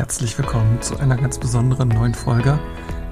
[0.00, 2.58] Herzlich willkommen zu einer ganz besonderen neuen Folge,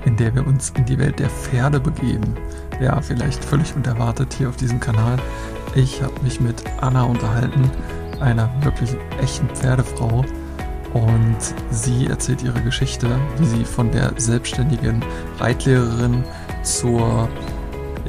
[0.06, 2.34] in der wir uns in die Welt der Pferde begeben.
[2.80, 5.18] Ja, vielleicht völlig unerwartet hier auf diesem Kanal.
[5.74, 7.70] Ich habe mich mit Anna unterhalten,
[8.20, 10.24] einer wirklich echten Pferdefrau.
[10.94, 11.36] Und
[11.70, 15.04] sie erzählt ihre Geschichte, wie sie von der selbstständigen
[15.38, 16.24] Reitlehrerin
[16.62, 17.28] zur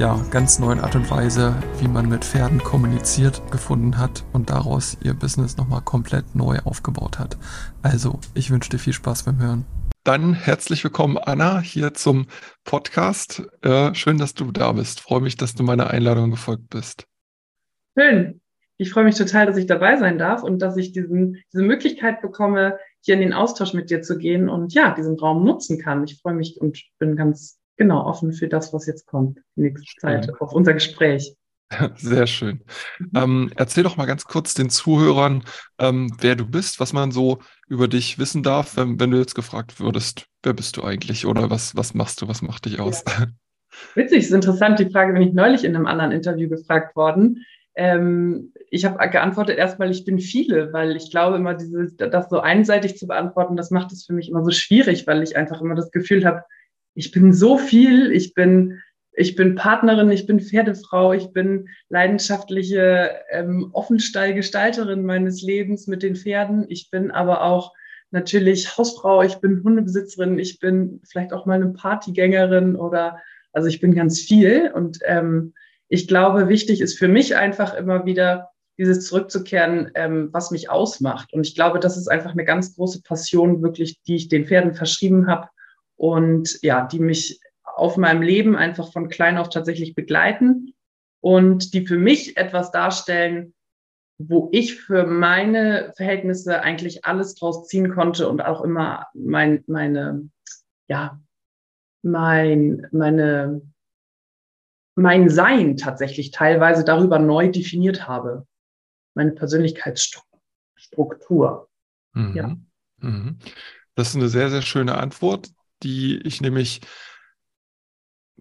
[0.00, 4.96] ja, ganz neuen Art und Weise, wie man mit Pferden kommuniziert, gefunden hat und daraus
[5.04, 7.36] ihr Business nochmal komplett neu aufgebaut hat.
[7.82, 9.66] Also, ich wünsche dir viel Spaß beim Hören.
[10.02, 12.28] Dann herzlich willkommen, Anna, hier zum
[12.64, 13.42] Podcast.
[13.60, 15.00] Äh, schön, dass du da bist.
[15.00, 17.06] Freue mich, dass du meiner Einladung gefolgt bist.
[17.94, 18.40] Schön.
[18.78, 22.22] Ich freue mich total, dass ich dabei sein darf und dass ich diesen, diese Möglichkeit
[22.22, 26.04] bekomme, hier in den Austausch mit dir zu gehen und ja, diesen Raum nutzen kann.
[26.04, 29.86] Ich freue mich und bin ganz genau offen für das, was jetzt kommt, die nächste
[29.86, 30.00] schön.
[30.00, 31.34] Zeit, auf unser Gespräch.
[31.96, 32.60] Sehr schön.
[32.98, 33.10] Mhm.
[33.14, 35.44] Ähm, erzähl doch mal ganz kurz den Zuhörern,
[35.78, 39.34] ähm, wer du bist, was man so über dich wissen darf, wenn, wenn, du jetzt
[39.34, 43.02] gefragt würdest, wer bist du eigentlich oder was, was machst du, was macht dich aus?
[43.06, 43.26] Ja.
[43.94, 47.46] Witzig, ist interessant, die Frage bin ich neulich in einem anderen Interview gefragt worden.
[47.76, 52.40] Ähm, ich habe geantwortet erstmal, ich bin viele, weil ich glaube immer, diese, das so
[52.40, 55.76] einseitig zu beantworten, das macht es für mich immer so schwierig, weil ich einfach immer
[55.76, 56.42] das Gefühl habe,
[57.00, 63.12] ich bin so viel, ich bin, ich bin Partnerin, ich bin Pferdefrau, ich bin leidenschaftliche
[63.30, 66.66] ähm, Offenstallgestalterin meines Lebens mit den Pferden.
[66.68, 67.72] Ich bin aber auch
[68.10, 73.18] natürlich Hausfrau, ich bin Hundebesitzerin, ich bin vielleicht auch mal eine Partygängerin oder
[73.54, 74.70] also ich bin ganz viel.
[74.70, 75.54] Und ähm,
[75.88, 81.32] ich glaube, wichtig ist für mich einfach immer wieder dieses zurückzukehren, ähm, was mich ausmacht.
[81.32, 84.74] Und ich glaube, das ist einfach eine ganz große Passion, wirklich, die ich den Pferden
[84.74, 85.48] verschrieben habe
[86.00, 90.72] und ja, die mich auf meinem Leben einfach von klein auf tatsächlich begleiten
[91.20, 93.52] und die für mich etwas darstellen,
[94.16, 100.30] wo ich für meine Verhältnisse eigentlich alles draus ziehen konnte und auch immer mein, meine,
[100.88, 101.20] ja,
[102.02, 103.60] mein, meine,
[104.94, 108.46] mein Sein tatsächlich teilweise darüber neu definiert habe.
[109.14, 111.68] Meine Persönlichkeitsstruktur.
[112.14, 112.34] Mhm.
[112.34, 112.56] Ja.
[113.00, 113.38] Mhm.
[113.96, 115.50] Das ist eine sehr, sehr schöne Antwort
[115.82, 116.80] die ich nämlich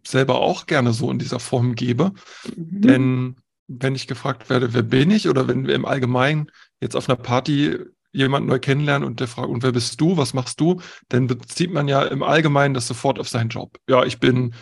[0.05, 2.11] selber auch gerne so in dieser Form gebe.
[2.55, 2.81] Mhm.
[2.81, 3.35] Denn
[3.67, 6.51] wenn ich gefragt werde, wer bin ich, oder wenn wir im Allgemeinen
[6.81, 7.77] jetzt auf einer Party
[8.11, 11.71] jemanden neu kennenlernen und der fragt, und wer bist du, was machst du, dann bezieht
[11.71, 13.77] man ja im Allgemeinen das sofort auf seinen Job.
[13.87, 14.55] Ja, ich bin,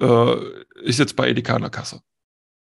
[0.00, 0.34] äh,
[0.84, 2.00] ich sitze bei Edeka an der Kasse.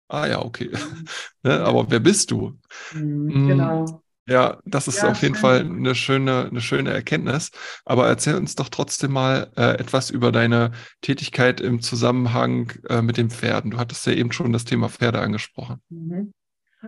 [0.09, 0.71] Ah ja, okay.
[1.43, 2.59] ne, aber wer bist du?
[2.93, 3.49] Mhm, hm.
[3.49, 4.03] genau.
[4.31, 7.51] Ja, das ist ja, auf jeden Fall eine schöne, eine schöne Erkenntnis.
[7.85, 10.71] Aber erzähl uns doch trotzdem mal äh, etwas über deine
[11.01, 13.73] Tätigkeit im Zusammenhang äh, mit den Pferden.
[13.73, 15.81] Du hattest ja eben schon das Thema Pferde angesprochen.
[15.89, 16.33] Mhm.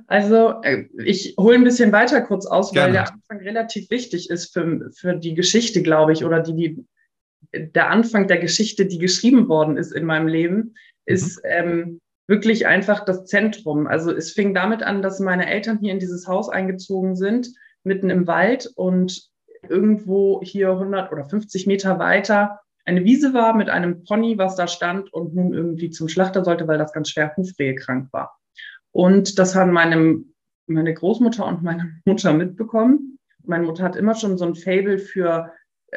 [0.07, 2.87] Also äh, ich hole ein bisschen weiter kurz aus, Gerne.
[2.87, 6.87] weil der Anfang relativ wichtig ist für, für die Geschichte, glaube ich, oder die, die
[7.53, 10.75] der Anfang der Geschichte, die geschrieben worden ist in meinem Leben,
[11.07, 11.51] ist mhm.
[11.51, 13.87] ähm, wirklich einfach das Zentrum.
[13.87, 17.49] Also es fing damit an, dass meine Eltern hier in dieses Haus eingezogen sind,
[17.85, 19.29] mitten im Wald und
[19.69, 24.67] irgendwo hier 100 oder 50 Meter weiter eine Wiese war mit einem Pony, was da
[24.67, 28.37] stand und nun irgendwie zum Schlachter sollte, weil das ganz schwer Hufrehe krank war.
[28.91, 30.23] Und das haben meine,
[30.67, 33.19] meine Großmutter und meine Mutter mitbekommen.
[33.45, 35.53] Meine Mutter hat immer schon so ein Fable für,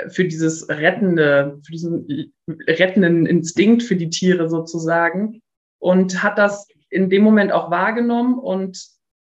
[0.10, 5.42] für dieses rettende, für diesen rettenden Instinkt für die Tiere sozusagen
[5.80, 8.82] und hat das in dem Moment auch wahrgenommen und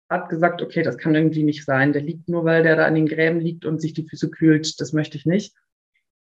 [0.08, 1.92] hat gesagt, okay, das kann irgendwie nicht sein.
[1.92, 4.81] Der liegt nur, weil der da in den Gräben liegt und sich die Füße kühlt.
[4.81, 5.54] Das möchte ich nicht.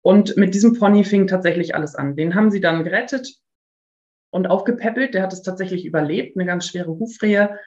[0.03, 2.17] Und mit diesem Pony fing tatsächlich alles an.
[2.17, 3.35] Den haben sie dann gerettet
[4.31, 5.15] und aufgepäppelt.
[5.15, 7.59] Der hat es tatsächlich überlebt, eine ganz schwere Hufrehe.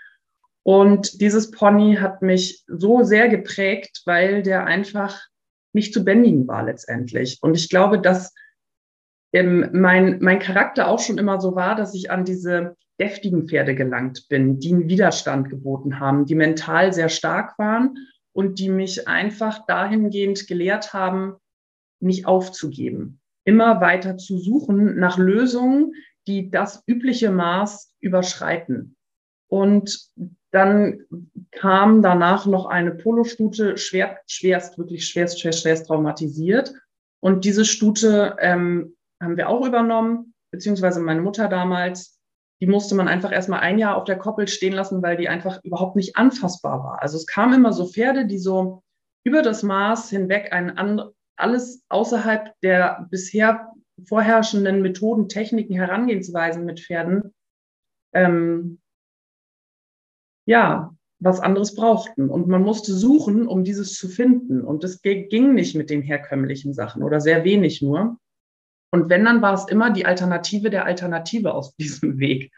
[0.64, 5.22] Und dieses Pony hat mich so sehr geprägt, weil der einfach
[5.74, 7.40] nicht zu bändigen war letztendlich.
[7.42, 8.34] Und ich glaube, dass
[9.34, 13.76] ähm, mein, mein Charakter auch schon immer so war, dass ich an diese deftigen Pferde
[13.76, 17.98] gelangt bin, die einen Widerstand geboten haben, die mental sehr stark waren
[18.34, 21.36] und die mich einfach dahingehend gelehrt haben,
[22.02, 25.94] nicht aufzugeben, immer weiter zu suchen nach Lösungen,
[26.28, 28.96] die das übliche Maß überschreiten.
[29.48, 30.10] Und
[30.52, 31.02] dann
[31.52, 36.74] kam danach noch eine Polostute, schwer, schwerst, wirklich schwerst, schwerst, schwerst traumatisiert.
[37.20, 42.20] Und diese Stute ähm, haben wir auch übernommen, beziehungsweise meine Mutter damals,
[42.62, 45.64] die musste man einfach erstmal ein Jahr auf der Koppel stehen lassen, weil die einfach
[45.64, 47.02] überhaupt nicht anfassbar war.
[47.02, 48.84] Also es kamen immer so Pferde, die so
[49.24, 51.02] über das Maß hinweg ein
[51.38, 53.72] alles außerhalb der bisher
[54.06, 57.34] vorherrschenden Methoden, Techniken, Herangehensweisen mit Pferden,
[58.14, 58.80] ähm,
[60.46, 62.30] ja, was anderes brauchten.
[62.30, 64.62] Und man musste suchen, um dieses zu finden.
[64.62, 68.18] Und das ging nicht mit den herkömmlichen Sachen oder sehr wenig nur.
[68.92, 72.52] Und wenn, dann war es immer die Alternative der Alternative aus diesem Weg.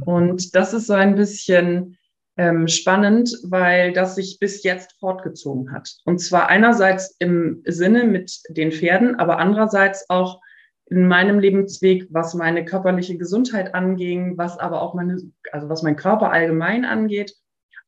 [0.00, 1.98] Und das ist so ein bisschen
[2.36, 5.96] ähm, spannend, weil das sich bis jetzt fortgezogen hat.
[6.04, 10.40] Und zwar einerseits im Sinne mit den Pferden, aber andererseits auch
[10.86, 15.18] in meinem Lebensweg, was meine körperliche Gesundheit anging, was aber auch meine,
[15.52, 17.34] also was mein Körper allgemein angeht,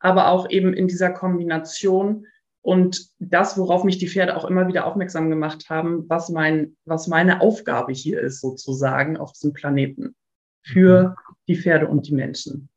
[0.00, 2.27] aber auch eben in dieser Kombination
[2.62, 7.07] und das, worauf mich die Pferde auch immer wieder aufmerksam gemacht haben, was mein, was
[7.07, 10.15] meine Aufgabe hier ist, sozusagen auf diesem Planeten
[10.62, 11.35] für mhm.
[11.49, 12.69] die Pferde und die Menschen.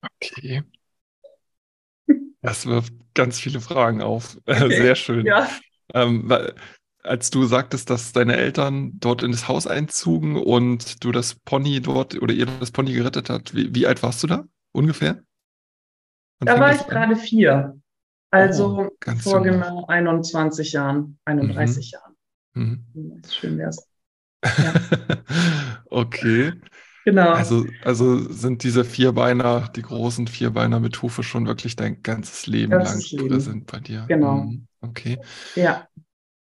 [0.00, 0.62] Okay.
[2.40, 4.38] Das wirft ganz viele Fragen auf.
[4.46, 4.68] Okay.
[4.82, 5.26] Sehr schön.
[5.26, 5.48] Ja.
[5.92, 6.32] Ähm,
[7.02, 11.80] als du sagtest, dass deine Eltern dort in das Haus einzogen und du das Pony
[11.80, 15.22] dort oder ihr das Pony gerettet hat, wie, wie alt warst du da ungefähr?
[16.40, 17.80] Und da war ich gerade vier.
[18.30, 21.98] Also oh, vor genau 21 Jahren, 31 mhm.
[21.98, 22.16] Jahren.
[22.54, 23.22] Mhm.
[23.28, 23.88] Schön wär's.
[24.44, 24.74] Ja.
[25.86, 26.52] okay.
[27.04, 27.30] Genau.
[27.30, 32.72] Also, also sind diese Vierbeiner, die großen Vierbeiner mit Hufe schon wirklich dein ganzes Leben
[32.72, 33.28] lang Leben.
[33.28, 34.04] präsent bei dir.
[34.08, 34.42] Genau.
[34.42, 34.66] Mhm.
[34.82, 35.18] Okay.
[35.54, 35.88] Ja.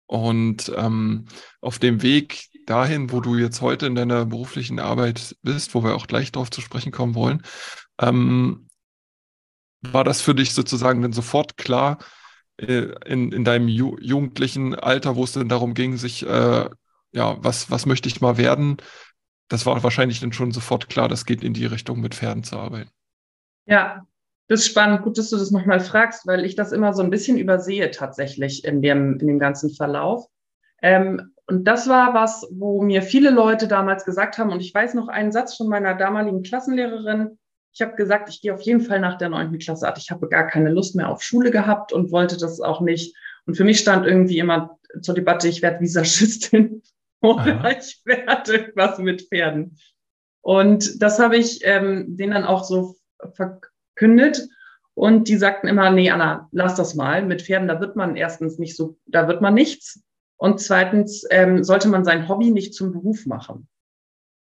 [0.06, 1.26] Und ähm,
[1.60, 5.96] auf dem Weg dahin, wo du jetzt heute in deiner beruflichen Arbeit bist, wo wir
[5.96, 7.42] auch gleich darauf zu sprechen kommen wollen,
[8.00, 8.68] ähm,
[9.92, 11.98] war das für dich sozusagen dann sofort klar
[12.58, 16.70] äh, in, in deinem Ju jugendlichen Alter, wo es dann darum ging, sich, äh,
[17.12, 18.78] ja, was, was möchte ich mal werden?
[19.50, 22.58] Das war wahrscheinlich dann schon sofort klar, das geht in die Richtung, mit Pferden zu
[22.58, 22.90] arbeiten.
[23.66, 24.06] Ja,
[24.48, 25.04] das ist spannend.
[25.04, 28.64] Gut, dass du das nochmal fragst, weil ich das immer so ein bisschen übersehe tatsächlich
[28.66, 30.26] in dem, in dem ganzen Verlauf.
[30.82, 34.94] Ähm, und das war was, wo mir viele Leute damals gesagt haben, und ich weiß
[34.94, 37.38] noch einen Satz von meiner damaligen Klassenlehrerin,
[37.74, 39.98] ich habe gesagt, ich gehe auf jeden Fall nach der neunten Klasse ab.
[39.98, 43.16] Ich habe gar keine Lust mehr auf Schule gehabt und wollte das auch nicht.
[43.46, 46.84] Und für mich stand irgendwie immer zur Debatte, ich werde Visagistin
[47.22, 49.78] oder ich werde irgendwas mit Pferden.
[50.42, 52.96] Und das habe ich ähm, denen dann auch so
[53.34, 54.48] verkündet.
[54.94, 57.25] Und die sagten immer, nee, Anna, lass das mal.
[57.25, 60.04] Mit Pferden, da wird man erstens nicht so, da wird man nichts.
[60.38, 63.68] Und zweitens ähm, sollte man sein Hobby nicht zum Beruf machen.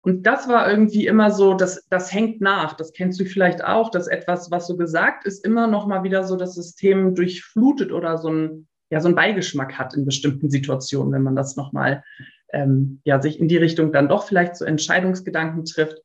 [0.03, 2.74] Und das war irgendwie immer so, das, das hängt nach.
[2.74, 6.24] Das kennst du vielleicht auch, dass etwas, was so gesagt ist, immer noch mal wieder
[6.24, 11.13] so das System durchflutet oder so ein, ja, so ein Beigeschmack hat in bestimmten Situationen,
[11.13, 12.03] wenn man das noch mal,
[12.51, 16.01] ähm, ja, sich in die Richtung dann doch vielleicht zu Entscheidungsgedanken trifft.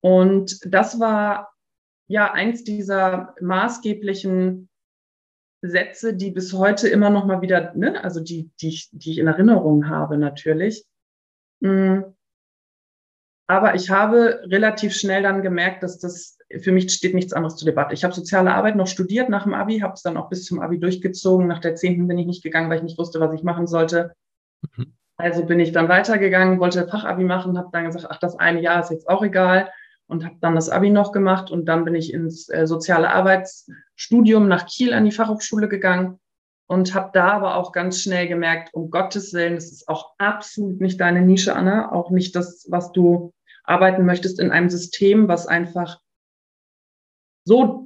[0.00, 1.52] Und das war
[2.06, 4.68] ja eins dieser maßgeblichen
[5.62, 9.26] Sätze, die bis heute immer noch mal wieder, ne, also die, die, die ich in
[9.26, 10.84] Erinnerung habe natürlich.
[11.60, 12.15] Hm
[13.46, 17.66] aber ich habe relativ schnell dann gemerkt, dass das für mich steht nichts anderes zur
[17.66, 17.94] Debatte.
[17.94, 20.60] Ich habe soziale Arbeit noch studiert nach dem Abi, habe es dann auch bis zum
[20.60, 21.46] Abi durchgezogen.
[21.46, 24.12] Nach der zehnten bin ich nicht gegangen, weil ich nicht wusste, was ich machen sollte.
[24.76, 24.92] Mhm.
[25.16, 28.80] Also bin ich dann weitergegangen, wollte Fachabi machen, habe dann gesagt, ach, das eine Jahr
[28.80, 29.70] ist jetzt auch egal
[30.06, 34.46] und habe dann das Abi noch gemacht und dann bin ich ins äh, soziale Arbeitsstudium
[34.46, 36.20] nach Kiel an die Fachhochschule gegangen
[36.66, 40.80] und habe da aber auch ganz schnell gemerkt, um Gottes Willen, das ist auch absolut
[40.80, 43.32] nicht deine Nische, Anna, auch nicht das, was du
[43.64, 46.00] arbeiten möchtest in einem System, was einfach
[47.44, 47.84] so,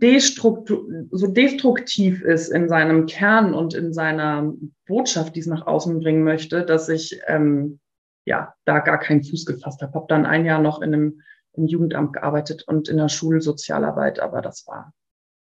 [1.11, 4.55] so destruktiv ist in seinem Kern und in seiner
[4.87, 7.79] Botschaft, die es nach außen bringen möchte, dass ich ähm,
[8.25, 9.93] ja da gar keinen Fuß gefasst habe.
[9.93, 11.20] Habe dann ein Jahr noch in einem
[11.53, 14.94] im Jugendamt gearbeitet und in der Schulsozialarbeit, aber das war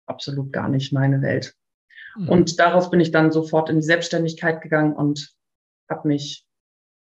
[0.06, 1.54] absolut gar nicht meine Welt.
[2.16, 2.28] Mhm.
[2.28, 5.34] Und daraus bin ich dann sofort in die Selbstständigkeit gegangen und
[5.88, 6.46] habe mich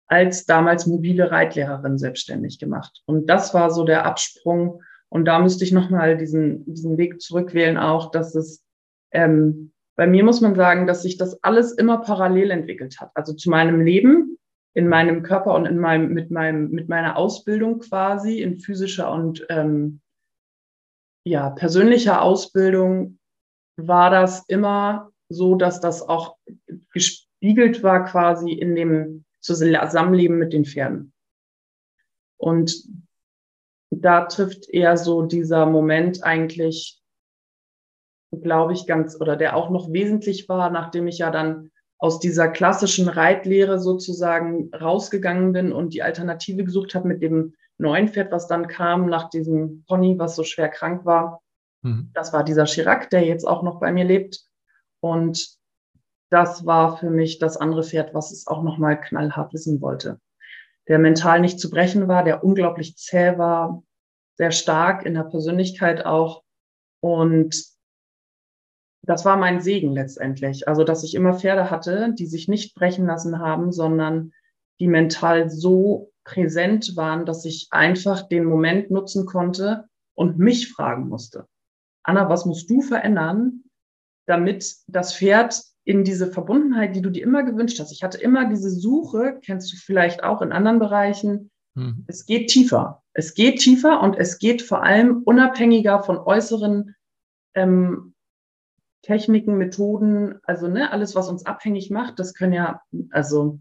[0.08, 3.02] als damals mobile Reitlehrerin selbstständig gemacht.
[3.06, 4.82] Und das war so der Absprung.
[5.10, 8.64] Und da müsste ich nochmal diesen, diesen Weg zurückwählen, auch, dass es
[9.12, 13.12] ähm, bei mir muss man sagen, dass sich das alles immer parallel entwickelt hat.
[13.16, 14.38] Also zu meinem Leben,
[14.74, 19.46] in meinem Körper und in meinem, mit, meinem, mit meiner Ausbildung quasi in physischer und
[19.50, 20.02] ähm,
[21.24, 23.18] ja, persönlicher Ausbildung
[23.78, 26.38] war das immer so, dass das auch
[26.94, 31.14] gespiegelt war quasi in dem Zusammenleben mit den Pferden.
[32.38, 32.84] Und
[33.92, 37.02] da trifft eher so dieser Moment eigentlich,
[38.32, 42.50] glaube ich, ganz, oder der auch noch wesentlich war, nachdem ich ja dann aus dieser
[42.50, 48.48] klassischen Reitlehre sozusagen rausgegangen bin und die Alternative gesucht habe mit dem neuen Pferd, was
[48.48, 51.42] dann kam nach diesem Pony, was so schwer krank war.
[51.86, 52.10] Mhm.
[52.14, 54.42] Das war dieser Chirac, der jetzt auch noch bei mir lebt.
[55.02, 55.56] Und
[56.32, 60.20] das war für mich das andere Pferd, was es auch nochmal knallhart wissen wollte.
[60.88, 63.84] Der mental nicht zu brechen war, der unglaublich zäh war,
[64.36, 66.44] sehr stark in der Persönlichkeit auch.
[67.02, 67.56] Und
[69.04, 70.68] das war mein Segen letztendlich.
[70.68, 74.34] Also, dass ich immer Pferde hatte, die sich nicht brechen lassen haben, sondern
[74.80, 81.08] die mental so präsent waren, dass ich einfach den Moment nutzen konnte und mich fragen
[81.08, 81.48] musste.
[82.06, 83.64] Anna, was musst du verändern,
[84.28, 87.92] damit das Pferd in diese Verbundenheit, die du dir immer gewünscht hast.
[87.92, 91.52] Ich hatte immer diese Suche, kennst du vielleicht auch in anderen Bereichen.
[91.76, 92.06] Mhm.
[92.08, 93.04] Es geht tiefer.
[93.14, 96.96] Es geht tiefer und es geht vor allem unabhängiger von äußeren
[97.54, 98.14] ähm,
[99.04, 102.18] Techniken, Methoden, also ne, alles, was uns abhängig macht.
[102.18, 102.82] Das können ja,
[103.12, 103.60] also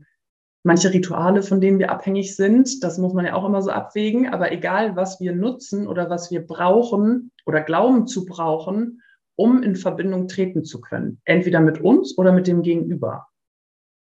[0.62, 4.32] manche Rituale, von denen wir abhängig sind, das muss man ja auch immer so abwägen.
[4.32, 9.02] Aber egal, was wir nutzen oder was wir brauchen oder glauben zu brauchen,
[9.36, 11.20] um in Verbindung treten zu können.
[11.24, 13.28] Entweder mit uns oder mit dem Gegenüber.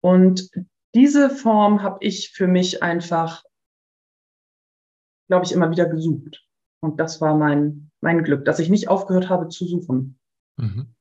[0.02, 0.50] Und
[0.96, 3.44] diese Form habe ich für mich einfach,
[5.28, 6.46] glaube ich, immer wieder gesucht.
[6.80, 10.20] Und das war mein, mein Glück, dass ich nicht aufgehört habe zu suchen.
[10.58, 10.94] Mhm.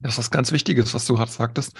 [0.00, 1.76] Das ist was ganz Wichtiges, was du gerade sagtest.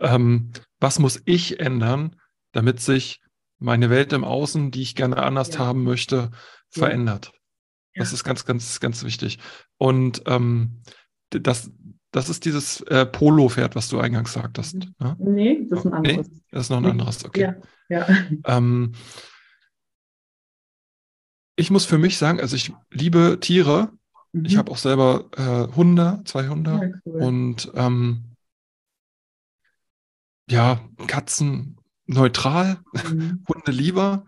[0.00, 0.50] Ähm,
[0.80, 2.16] was muss ich ändern,
[2.52, 3.20] damit sich
[3.58, 5.60] meine Welt im Außen, die ich gerne anders ja.
[5.60, 6.30] haben möchte,
[6.70, 7.32] verändert?
[7.98, 9.38] Das ist ganz, ganz, ganz wichtig.
[9.76, 10.82] Und ähm,
[11.30, 11.70] das,
[12.10, 14.74] das ist dieses äh, Polo-Pferd, was du eingangs sagtest.
[14.76, 14.94] Mhm.
[14.98, 15.16] Ne?
[15.18, 16.28] Nee, das ist ein anderes.
[16.28, 17.54] Nee, das ist noch ein anderes, okay.
[17.88, 18.06] Ja, ja.
[18.44, 18.92] Ähm,
[21.56, 23.90] ich muss für mich sagen, also ich liebe Tiere.
[24.32, 24.44] Mhm.
[24.44, 26.70] Ich habe auch selber äh, Hunde, zwei Hunde.
[26.70, 27.22] Ja, cool.
[27.22, 28.36] Und ähm,
[30.48, 33.44] ja, Katzen neutral, mhm.
[33.48, 34.24] Hunde lieber.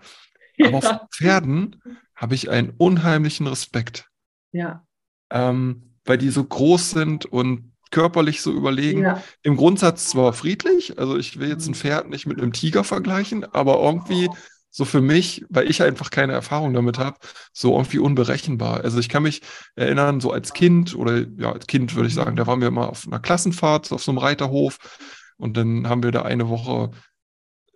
[0.62, 1.80] Aber auf Pferden
[2.20, 4.08] habe ich einen unheimlichen Respekt.
[4.52, 4.84] Ja.
[5.30, 9.02] Ähm, weil die so groß sind und körperlich so überlegen.
[9.02, 9.22] Ja.
[9.42, 11.76] Im Grundsatz zwar friedlich, also ich will jetzt ein mhm.
[11.76, 14.28] Pferd nicht mit einem Tiger vergleichen, aber irgendwie
[14.70, 17.16] so für mich, weil ich einfach keine Erfahrung damit habe,
[17.52, 18.84] so irgendwie unberechenbar.
[18.84, 19.42] Also ich kann mich
[19.74, 22.86] erinnern, so als Kind oder ja, als Kind würde ich sagen, da waren wir mal
[22.86, 24.78] auf einer Klassenfahrt auf so einem Reiterhof
[25.38, 26.90] und dann haben wir da eine Woche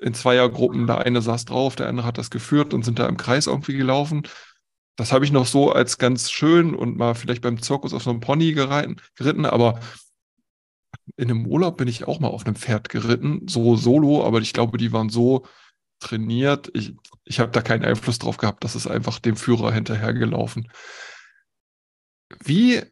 [0.05, 3.17] in Zweiergruppen, der eine saß drauf, der andere hat das geführt und sind da im
[3.17, 4.29] Kreis irgendwie gelaufen.
[4.97, 8.11] Das habe ich noch so als ganz schön und mal vielleicht beim Zirkus auf so
[8.11, 9.81] einem Pony gereiten, geritten, aber
[11.17, 14.53] in einem Urlaub bin ich auch mal auf einem Pferd geritten, so solo, aber ich
[14.53, 15.47] glaube, die waren so
[16.01, 16.71] trainiert.
[16.75, 16.95] Ich,
[17.25, 20.71] ich habe da keinen Einfluss drauf gehabt, das ist einfach dem Führer hinterhergelaufen.
[22.45, 22.83] Wie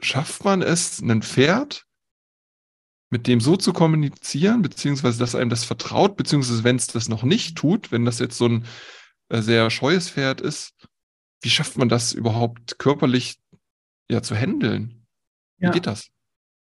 [0.00, 1.86] schafft man es, ein Pferd
[3.10, 7.24] mit dem so zu kommunizieren, beziehungsweise dass einem das vertraut, beziehungsweise wenn es das noch
[7.24, 8.64] nicht tut, wenn das jetzt so ein
[9.28, 10.74] äh, sehr scheues Pferd ist,
[11.42, 13.40] wie schafft man das überhaupt körperlich
[14.08, 15.06] ja zu handeln?
[15.58, 15.70] Wie ja.
[15.72, 16.10] geht das?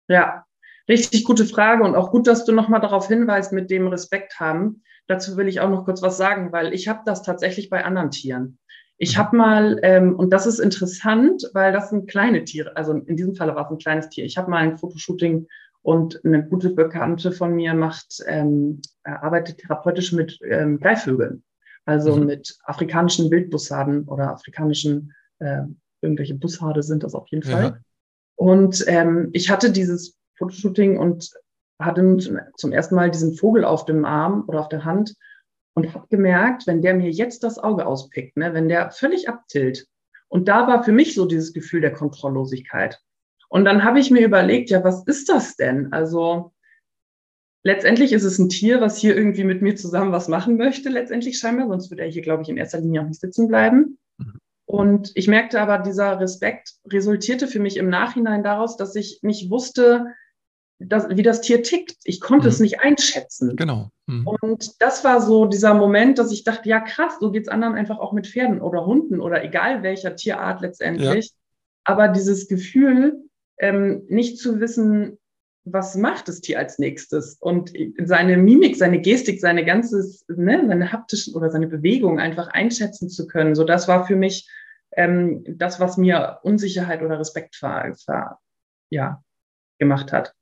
[0.08, 0.44] Ja,
[0.88, 4.82] richtig gute Frage und auch gut, dass du nochmal darauf hinweist, mit dem Respekt haben.
[5.06, 8.10] Dazu will ich auch noch kurz was sagen, weil ich habe das tatsächlich bei anderen
[8.10, 8.58] Tieren.
[8.98, 9.20] Ich mhm.
[9.20, 13.34] habe mal, ähm, und das ist interessant, weil das sind kleine Tiere, also in diesem
[13.34, 14.24] Fall war es ein kleines Tier.
[14.24, 15.46] Ich habe mal ein Fotoshooting
[15.82, 21.42] und eine gute Bekannte von mir macht, ähm, arbeitet therapeutisch mit ähm, Greifvögeln,
[21.84, 22.26] also mhm.
[22.26, 25.62] mit afrikanischen Wildbussarden oder afrikanischen, äh,
[26.00, 27.64] irgendwelche Bussarde sind das auf jeden Fall.
[27.64, 27.78] Ja.
[28.36, 31.30] Und ähm, ich hatte dieses Fotoshooting und
[31.78, 32.16] hatte
[32.56, 35.14] zum ersten Mal diesen Vogel auf dem Arm oder auf der Hand
[35.74, 39.86] und habe gemerkt, wenn der mir jetzt das Auge auspickt, ne, wenn der völlig abtilt.
[40.28, 43.00] Und da war für mich so dieses Gefühl der Kontrolllosigkeit.
[43.52, 45.92] Und dann habe ich mir überlegt, ja, was ist das denn?
[45.92, 46.54] Also
[47.62, 51.38] letztendlich ist es ein Tier, was hier irgendwie mit mir zusammen was machen möchte, letztendlich
[51.38, 53.98] scheinbar, sonst würde er hier, glaube ich, in erster Linie auch nicht sitzen bleiben.
[54.16, 54.38] Mhm.
[54.64, 59.50] Und ich merkte aber, dieser Respekt resultierte für mich im Nachhinein daraus, dass ich nicht
[59.50, 60.06] wusste,
[60.78, 61.98] dass, wie das Tier tickt.
[62.04, 62.52] Ich konnte mhm.
[62.52, 63.54] es nicht einschätzen.
[63.56, 63.90] Genau.
[64.06, 64.28] Mhm.
[64.28, 67.74] Und das war so dieser Moment, dass ich dachte, ja krass, so geht es anderen
[67.74, 71.26] einfach auch mit Pferden oder Hunden oder egal welcher Tierart letztendlich.
[71.26, 71.32] Ja.
[71.84, 73.28] Aber dieses Gefühl,
[73.62, 75.18] ähm, nicht zu wissen,
[75.64, 80.92] was macht das Tier als nächstes und seine Mimik, seine Gestik, seine ganzes, ne, seine
[80.92, 83.54] haptischen oder seine Bewegung einfach einschätzen zu können.
[83.54, 84.50] So, das war für mich
[84.96, 88.40] ähm, das, was mir Unsicherheit oder Respekt ver, ver,
[88.90, 89.22] ja,
[89.78, 90.34] gemacht hat.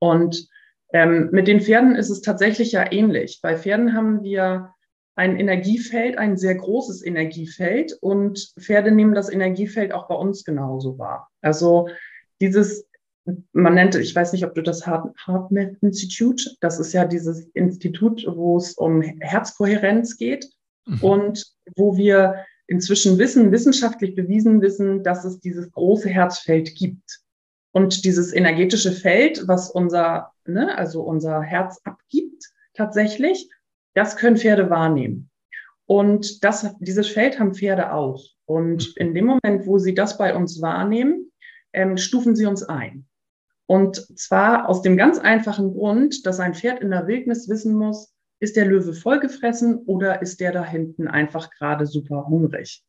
[0.00, 0.48] Und
[0.92, 3.38] ähm, mit den Pferden ist es tatsächlich ja ähnlich.
[3.40, 4.74] Bei Pferden haben wir
[5.14, 10.98] ein Energiefeld, ein sehr großes Energiefeld und Pferde nehmen das Energiefeld auch bei uns genauso
[10.98, 11.30] wahr.
[11.40, 11.88] Also
[12.40, 12.86] dieses,
[13.52, 18.24] man nennt, ich weiß nicht, ob du das HeartMath Institute, das ist ja dieses Institut,
[18.28, 20.48] wo es um Herzkohärenz geht
[20.86, 21.02] mhm.
[21.02, 27.20] und wo wir inzwischen wissen, wissenschaftlich bewiesen wissen, dass es dieses große Herzfeld gibt.
[27.72, 32.42] Und dieses energetische Feld, was unser, ne, also unser Herz abgibt,
[32.74, 33.50] tatsächlich,
[33.94, 35.30] das können Pferde wahrnehmen.
[35.84, 38.24] Und das, dieses Feld haben Pferde auch.
[38.44, 41.25] Und in dem Moment, wo sie das bei uns wahrnehmen,
[41.76, 43.06] ähm, stufen sie uns ein.
[43.66, 48.14] Und zwar aus dem ganz einfachen Grund, dass ein Pferd in der Wildnis wissen muss,
[48.40, 52.82] ist der Löwe vollgefressen oder ist der da hinten einfach gerade super hungrig?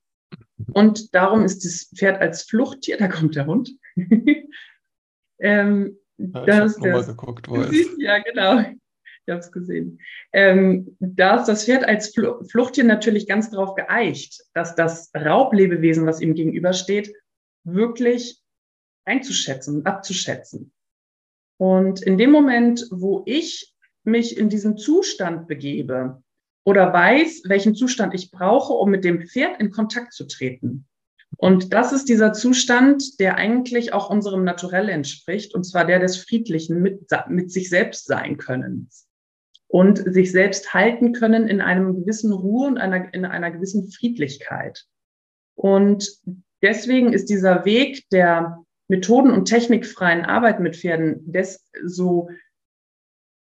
[0.74, 3.72] Und darum ist das Pferd als Fluchttier, da kommt der Hund.
[5.39, 7.56] ähm, ja, das, ich habe geguckt, wo.
[8.00, 8.60] Ja, genau.
[8.60, 10.00] Ich habe es gesehen.
[10.32, 12.13] Ähm, da ist das Pferd als
[12.50, 17.13] Fluchttier natürlich ganz darauf geeicht, dass das Raublebewesen, was ihm gegenübersteht,
[17.65, 18.41] wirklich
[19.08, 20.72] einzuschätzen abzuschätzen.
[21.58, 23.74] Und in dem Moment, wo ich
[24.04, 26.22] mich in diesen Zustand begebe
[26.66, 30.86] oder weiß, welchen Zustand ich brauche, um mit dem Pferd in Kontakt zu treten.
[31.38, 36.18] Und das ist dieser Zustand, der eigentlich auch unserem Naturell entspricht, und zwar der des
[36.18, 38.90] friedlichen mit, mit sich selbst sein können
[39.68, 44.86] und sich selbst halten können in einem gewissen Ruhe und einer, in einer gewissen Friedlichkeit.
[45.56, 46.10] Und
[46.62, 52.29] deswegen ist dieser Weg der methoden- und technikfreien Arbeit mit Pferden des so,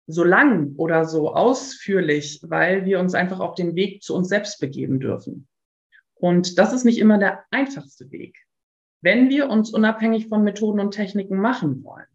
[0.07, 4.61] so lang oder so ausführlich, weil wir uns einfach auf den Weg zu uns selbst
[4.61, 5.49] begeben dürfen.
[6.15, 8.37] Und das ist nicht immer der einfachste Weg.
[9.01, 12.07] Wenn wir uns unabhängig von Methoden und Techniken machen wollen,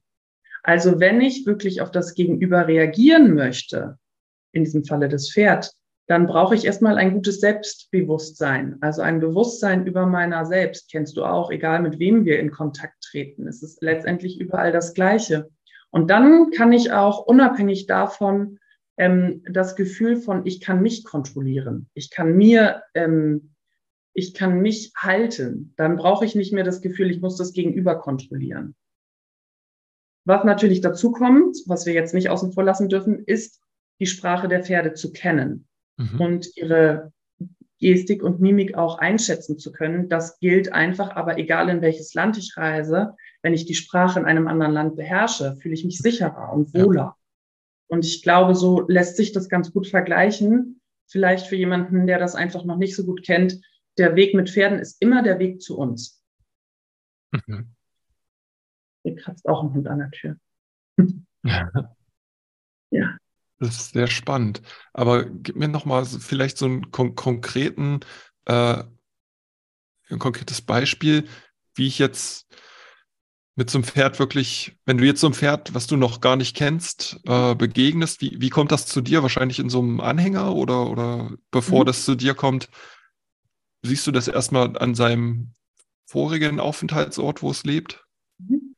[0.63, 3.97] also wenn ich wirklich auf das Gegenüber reagieren möchte,
[4.51, 5.71] in diesem Falle das Pferd,
[6.07, 10.91] dann brauche ich erstmal ein gutes Selbstbewusstsein, also ein Bewusstsein über meiner selbst.
[10.91, 13.47] Kennst du auch, egal mit wem wir in Kontakt treten.
[13.47, 15.49] Es ist letztendlich überall das Gleiche.
[15.91, 18.59] Und dann kann ich auch unabhängig davon
[18.97, 21.89] ähm, das Gefühl von, ich kann mich kontrollieren.
[21.93, 23.55] Ich kann mir, ähm,
[24.13, 25.73] ich kann mich halten.
[25.77, 28.75] Dann brauche ich nicht mehr das Gefühl, ich muss das Gegenüber kontrollieren.
[30.25, 33.61] Was natürlich dazu kommt, was wir jetzt nicht außen vor lassen dürfen, ist
[33.99, 36.21] die Sprache der Pferde zu kennen mhm.
[36.21, 37.11] und ihre
[37.79, 40.07] Gestik und Mimik auch einschätzen zu können.
[40.07, 44.25] Das gilt einfach, aber egal in welches Land ich reise, wenn ich die Sprache in
[44.25, 47.01] einem anderen Land beherrsche, fühle ich mich sicherer und wohler.
[47.01, 47.17] Ja.
[47.87, 50.79] Und ich glaube, so lässt sich das ganz gut vergleichen.
[51.07, 53.59] Vielleicht für jemanden, der das einfach noch nicht so gut kennt.
[53.97, 56.23] Der Weg mit Pferden ist immer der Weg zu uns.
[57.31, 57.75] Mhm.
[59.03, 60.37] Hier kratzt auch ein Hund an der Tür.
[62.91, 63.17] ja.
[63.63, 64.61] Das ist sehr spannend.
[64.93, 68.01] Aber gib mir nochmal vielleicht so einen kon konkreten,
[68.45, 68.83] äh,
[70.09, 71.27] ein konkretes Beispiel,
[71.75, 72.47] wie ich jetzt
[73.55, 76.35] mit so einem Pferd wirklich, wenn du jetzt so einem Pferd, was du noch gar
[76.35, 79.21] nicht kennst, äh, begegnest, wie, wie kommt das zu dir?
[79.21, 81.85] Wahrscheinlich in so einem Anhänger oder, oder bevor mhm.
[81.85, 82.69] das zu dir kommt,
[83.83, 85.53] siehst du das erstmal an seinem
[86.05, 88.05] vorigen Aufenthaltsort, wo es lebt?
[88.39, 88.72] Mhm.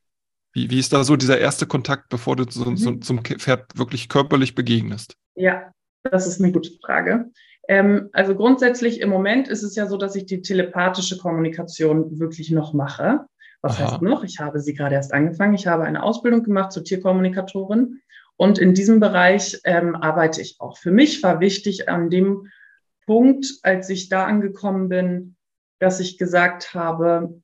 [0.56, 3.02] Wie, wie ist da so dieser erste Kontakt, bevor du so, mhm.
[3.02, 5.14] zum Pferd wirklich körperlich begegnest?
[5.34, 5.70] Ja,
[6.02, 7.30] das ist eine gute Frage.
[7.68, 12.50] Ähm, also grundsätzlich im Moment ist es ja so, dass ich die telepathische Kommunikation wirklich
[12.52, 13.26] noch mache.
[13.60, 13.92] Was Aha.
[13.92, 14.24] heißt noch?
[14.24, 15.52] Ich habe sie gerade erst angefangen.
[15.52, 18.00] Ich habe eine Ausbildung gemacht zur Tierkommunikatorin
[18.36, 20.78] und in diesem Bereich ähm, arbeite ich auch.
[20.78, 22.50] Für mich war wichtig an dem
[23.04, 25.36] Punkt, als ich da angekommen bin,
[25.80, 27.42] dass ich gesagt habe,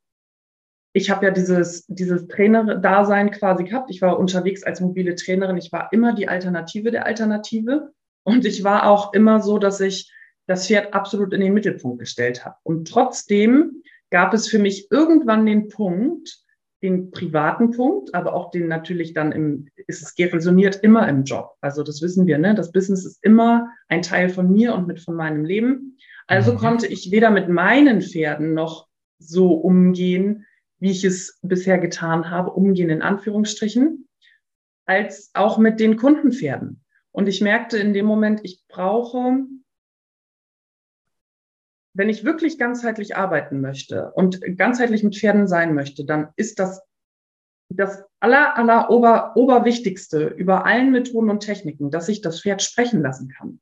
[0.92, 3.90] ich habe ja dieses, dieses Trainer-Dasein quasi gehabt.
[3.90, 5.56] Ich war unterwegs als mobile Trainerin.
[5.56, 7.92] Ich war immer die Alternative der Alternative.
[8.24, 10.12] Und ich war auch immer so, dass ich
[10.46, 12.56] das Pferd absolut in den Mittelpunkt gestellt habe.
[12.62, 16.38] Und trotzdem gab es für mich irgendwann den Punkt,
[16.82, 21.52] den privaten Punkt, aber auch den natürlich dann im, ist es resoniert immer im Job.
[21.60, 22.54] Also das wissen wir, ne?
[22.54, 25.96] Das Business ist immer ein Teil von mir und mit von meinem Leben.
[26.26, 26.56] Also mhm.
[26.58, 30.44] konnte ich weder mit meinen Pferden noch so umgehen,
[30.82, 34.08] wie ich es bisher getan habe, umgehen in Anführungsstrichen,
[34.84, 36.84] als auch mit den Kundenpferden.
[37.12, 39.46] Und ich merkte in dem Moment, ich brauche,
[41.94, 46.82] wenn ich wirklich ganzheitlich arbeiten möchte und ganzheitlich mit Pferden sein möchte, dann ist das
[47.68, 53.02] das aller, aller Ober, Oberwichtigste über allen Methoden und Techniken, dass ich das Pferd sprechen
[53.02, 53.60] lassen kann.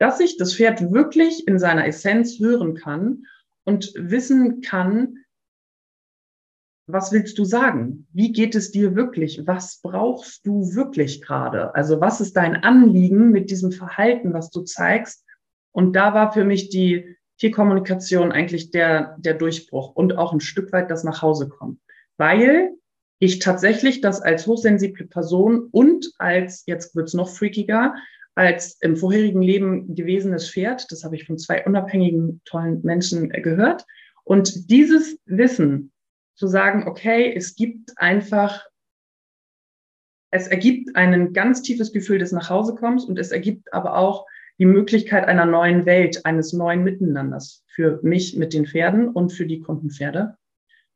[0.00, 3.26] Dass ich das Pferd wirklich in seiner Essenz hören kann
[3.64, 5.24] und wissen kann,
[6.88, 8.06] was willst du sagen?
[8.12, 9.46] Wie geht es dir wirklich?
[9.46, 11.74] Was brauchst du wirklich gerade?
[11.74, 15.24] Also was ist dein Anliegen mit diesem Verhalten, was du zeigst?
[15.70, 20.72] Und da war für mich die Tierkommunikation eigentlich der, der Durchbruch und auch ein Stück
[20.72, 21.78] weit das nach Hause kommen.
[22.16, 22.70] Weil
[23.20, 27.94] ich tatsächlich das als hochsensible Person und als, jetzt wird's noch freakiger,
[28.34, 33.84] als im vorherigen Leben gewesenes Pferd, das habe ich von zwei unabhängigen, tollen Menschen gehört.
[34.24, 35.92] Und dieses Wissen,
[36.38, 38.64] zu sagen, okay, es gibt einfach,
[40.30, 44.24] es ergibt ein ganz tiefes Gefühl des Nachhausekommens und es ergibt aber auch
[44.58, 49.46] die Möglichkeit einer neuen Welt, eines neuen Miteinanders für mich mit den Pferden und für
[49.46, 50.36] die Kundenpferde,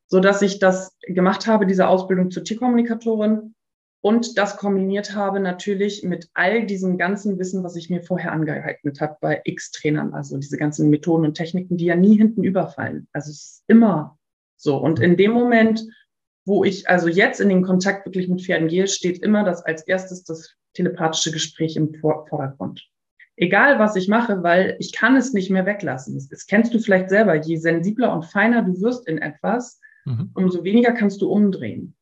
[0.06, 3.54] so dass ich das gemacht habe, diese Ausbildung zur Tierkommunikatorin
[4.00, 9.00] und das kombiniert habe natürlich mit all diesem ganzen Wissen, was ich mir vorher angeeignet
[9.00, 13.08] habe bei X-Trainern, also diese ganzen Methoden und Techniken, die ja nie hinten überfallen.
[13.12, 14.18] Also es ist immer
[14.62, 14.76] so.
[14.76, 15.84] Und in dem Moment,
[16.44, 19.82] wo ich also jetzt in den Kontakt wirklich mit Pferden gehe, steht immer das als
[19.82, 22.88] erstes das telepathische Gespräch im Vordergrund.
[23.36, 26.14] Egal, was ich mache, weil ich kann es nicht mehr weglassen.
[26.14, 27.34] Das, das kennst du vielleicht selber.
[27.34, 30.30] Je sensibler und feiner du wirst in etwas, mhm.
[30.34, 31.96] umso weniger kannst du umdrehen.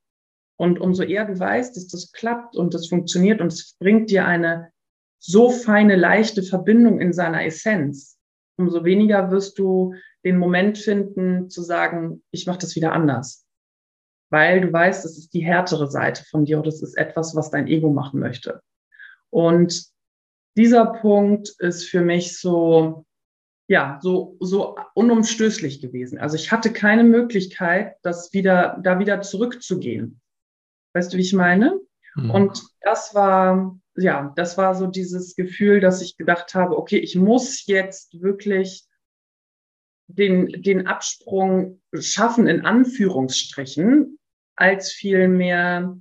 [0.57, 4.27] Und umso eher du weißt, dass das klappt und das funktioniert und es bringt dir
[4.27, 4.71] eine
[5.19, 8.20] so feine, leichte Verbindung in seiner Essenz,
[8.61, 9.95] umso weniger wirst du
[10.25, 13.47] den Moment finden zu sagen, ich mache das wieder anders.
[14.31, 17.51] Weil du weißt, das ist die härtere Seite von dir oder das ist etwas, was
[17.51, 18.63] dein Ego machen möchte.
[19.31, 19.87] Und
[20.57, 23.07] dieser Punkt ist für mich so,
[23.69, 26.19] ja, so, so unumstößlich gewesen.
[26.19, 30.21] Also ich hatte keine Möglichkeit, das wieder, da wieder zurückzugehen.
[30.95, 31.81] Weißt du, wie ich meine?
[32.15, 32.31] Mhm.
[32.31, 37.17] Und das war, ja, das war so dieses Gefühl, dass ich gedacht habe, okay, ich
[37.17, 38.87] muss jetzt wirklich
[40.07, 44.19] den, den Absprung schaffen, in Anführungsstrichen,
[44.57, 45.97] als vielmehr,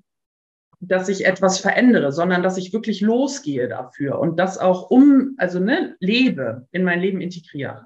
[0.79, 5.59] dass ich etwas verändere, sondern dass ich wirklich losgehe dafür und das auch um, also
[5.59, 7.85] ne, lebe, in mein Leben integriere.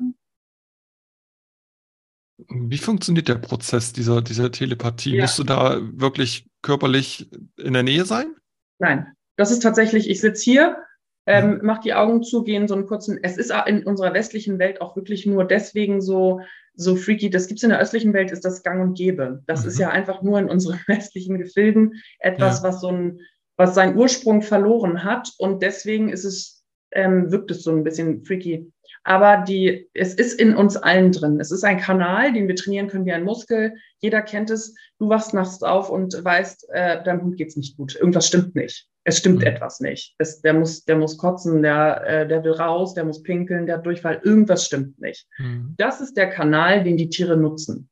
[2.50, 5.16] Wie funktioniert der Prozess dieser, dieser Telepathie?
[5.16, 5.24] Ja.
[5.24, 8.36] Musst du da wirklich körperlich in der Nähe sein?
[8.80, 10.78] Nein, das ist tatsächlich, ich sitze hier,
[11.26, 14.82] ähm, mach die Augen zu, gehen so einen kurzen, es ist in unserer westlichen Welt
[14.82, 16.41] auch wirklich nur deswegen so,
[16.76, 19.41] so freaky, das gibt es in der östlichen Welt, ist das gang und gäbe.
[19.45, 19.67] Das mhm.
[19.69, 22.69] ist ja einfach nur in unseren westlichen Gefilden etwas, ja.
[22.69, 23.19] was so ein,
[23.56, 28.26] was seinen Ursprung verloren hat und deswegen ist es, ähm, wirkt es so ein bisschen
[28.26, 28.73] freaky.
[29.04, 31.40] Aber die, es ist in uns allen drin.
[31.40, 33.74] Es ist ein Kanal, den wir trainieren können wie ein Muskel.
[34.00, 34.76] Jeder kennt es.
[35.00, 37.96] Du wachst nachts auf und weißt, äh, deinem Hund geht's nicht gut.
[37.96, 38.88] Irgendwas stimmt nicht.
[39.04, 39.48] Es stimmt mhm.
[39.48, 40.16] etwas nicht.
[40.18, 43.78] Es, der, muss, der muss kotzen, der, äh, der will raus, der muss pinkeln, der
[43.78, 44.22] hat Durchfall.
[44.24, 45.28] Irgendwas stimmt nicht.
[45.38, 45.76] Mhm.
[45.78, 47.90] Das ist der Kanal, den die Tiere nutzen.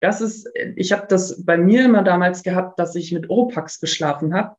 [0.00, 4.34] Das ist, ich habe das bei mir immer damals gehabt, dass ich mit Oropax geschlafen
[4.34, 4.54] habe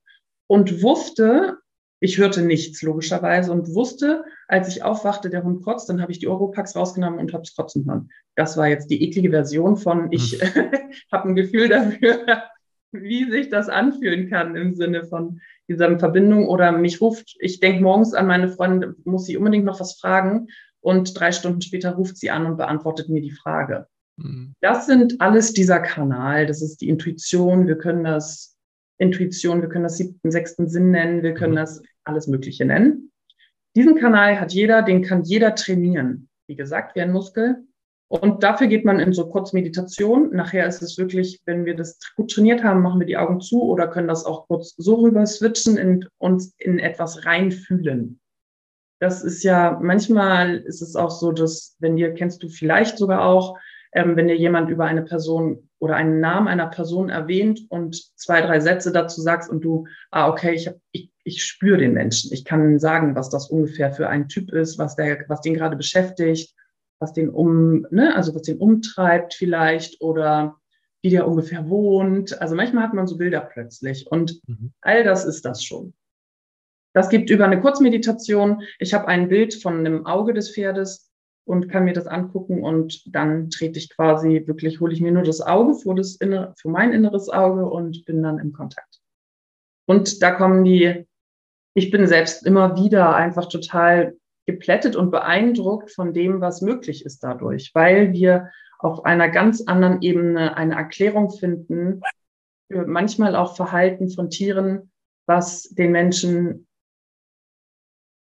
[0.48, 1.58] und wusste,
[2.00, 6.20] ich hörte nichts, logischerweise, und wusste, als ich aufwachte, der Hund kotzt, dann habe ich
[6.20, 8.10] die Oropax rausgenommen und habe es kotzen hören.
[8.36, 10.72] Das war jetzt die eklige Version von, ich hm.
[11.12, 12.26] habe ein Gefühl dafür,
[12.92, 17.82] wie sich das anfühlen kann im Sinne von dieser Verbindung oder mich ruft, ich denke
[17.82, 20.48] morgens an meine Freundin, muss sie unbedingt noch was fragen
[20.82, 23.88] und drei Stunden später ruft sie an und beantwortet mir die Frage.
[24.18, 24.54] Mhm.
[24.62, 28.55] Das sind alles dieser Kanal, das ist die Intuition, wir können das
[28.98, 31.58] Intuition, wir können das siebten, sechsten Sinn nennen, wir können mhm.
[31.58, 33.12] das alles Mögliche nennen.
[33.76, 36.30] Diesen Kanal hat jeder, den kann jeder trainieren.
[36.48, 37.66] Wie gesagt, wie ein Muskel.
[38.08, 40.34] Und dafür geht man in so Kurzmeditation.
[40.34, 43.64] Nachher ist es wirklich, wenn wir das gut trainiert haben, machen wir die Augen zu
[43.64, 48.20] oder können das auch kurz so rüber switchen und uns in etwas reinfühlen.
[49.00, 53.26] Das ist ja, manchmal ist es auch so, dass, wenn dir, kennst du vielleicht sogar
[53.26, 53.58] auch,
[53.96, 58.42] ähm, wenn dir jemand über eine Person oder einen Namen einer Person erwähnt und zwei,
[58.42, 62.34] drei Sätze dazu sagst und du, ah, okay, ich, hab, ich, ich spüre den Menschen.
[62.34, 65.78] Ich kann sagen, was das ungefähr für ein Typ ist, was, der, was den gerade
[65.78, 66.54] beschäftigt,
[67.00, 70.58] was den um, ne, also was den umtreibt vielleicht oder
[71.02, 72.42] wie der ungefähr wohnt.
[72.42, 74.74] Also manchmal hat man so Bilder plötzlich und mhm.
[74.82, 75.94] all das ist das schon.
[76.94, 78.64] Das gibt über eine Kurzmeditation.
[78.80, 81.05] Ich habe ein Bild von einem Auge des Pferdes
[81.46, 85.24] und kann mir das angucken und dann trete ich quasi wirklich, hole ich mir nur
[85.24, 89.00] das Auge vor, das innere, für mein inneres Auge und bin dann im Kontakt.
[89.88, 91.06] Und da kommen die,
[91.76, 97.24] ich bin selbst immer wieder einfach total geplättet und beeindruckt von dem, was möglich ist
[97.24, 102.02] dadurch, weil wir auf einer ganz anderen Ebene eine Erklärung finden
[102.70, 104.92] manchmal auch Verhalten von Tieren,
[105.26, 106.68] was den Menschen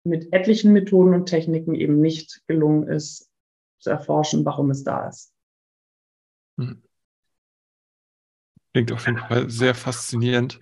[0.04, 3.30] mit etlichen Methoden und Techniken eben nicht gelungen ist,
[3.80, 5.34] zu erforschen, warum es da ist.
[6.58, 6.82] Hm.
[8.74, 10.60] Klingt auf jeden Fall sehr faszinierend.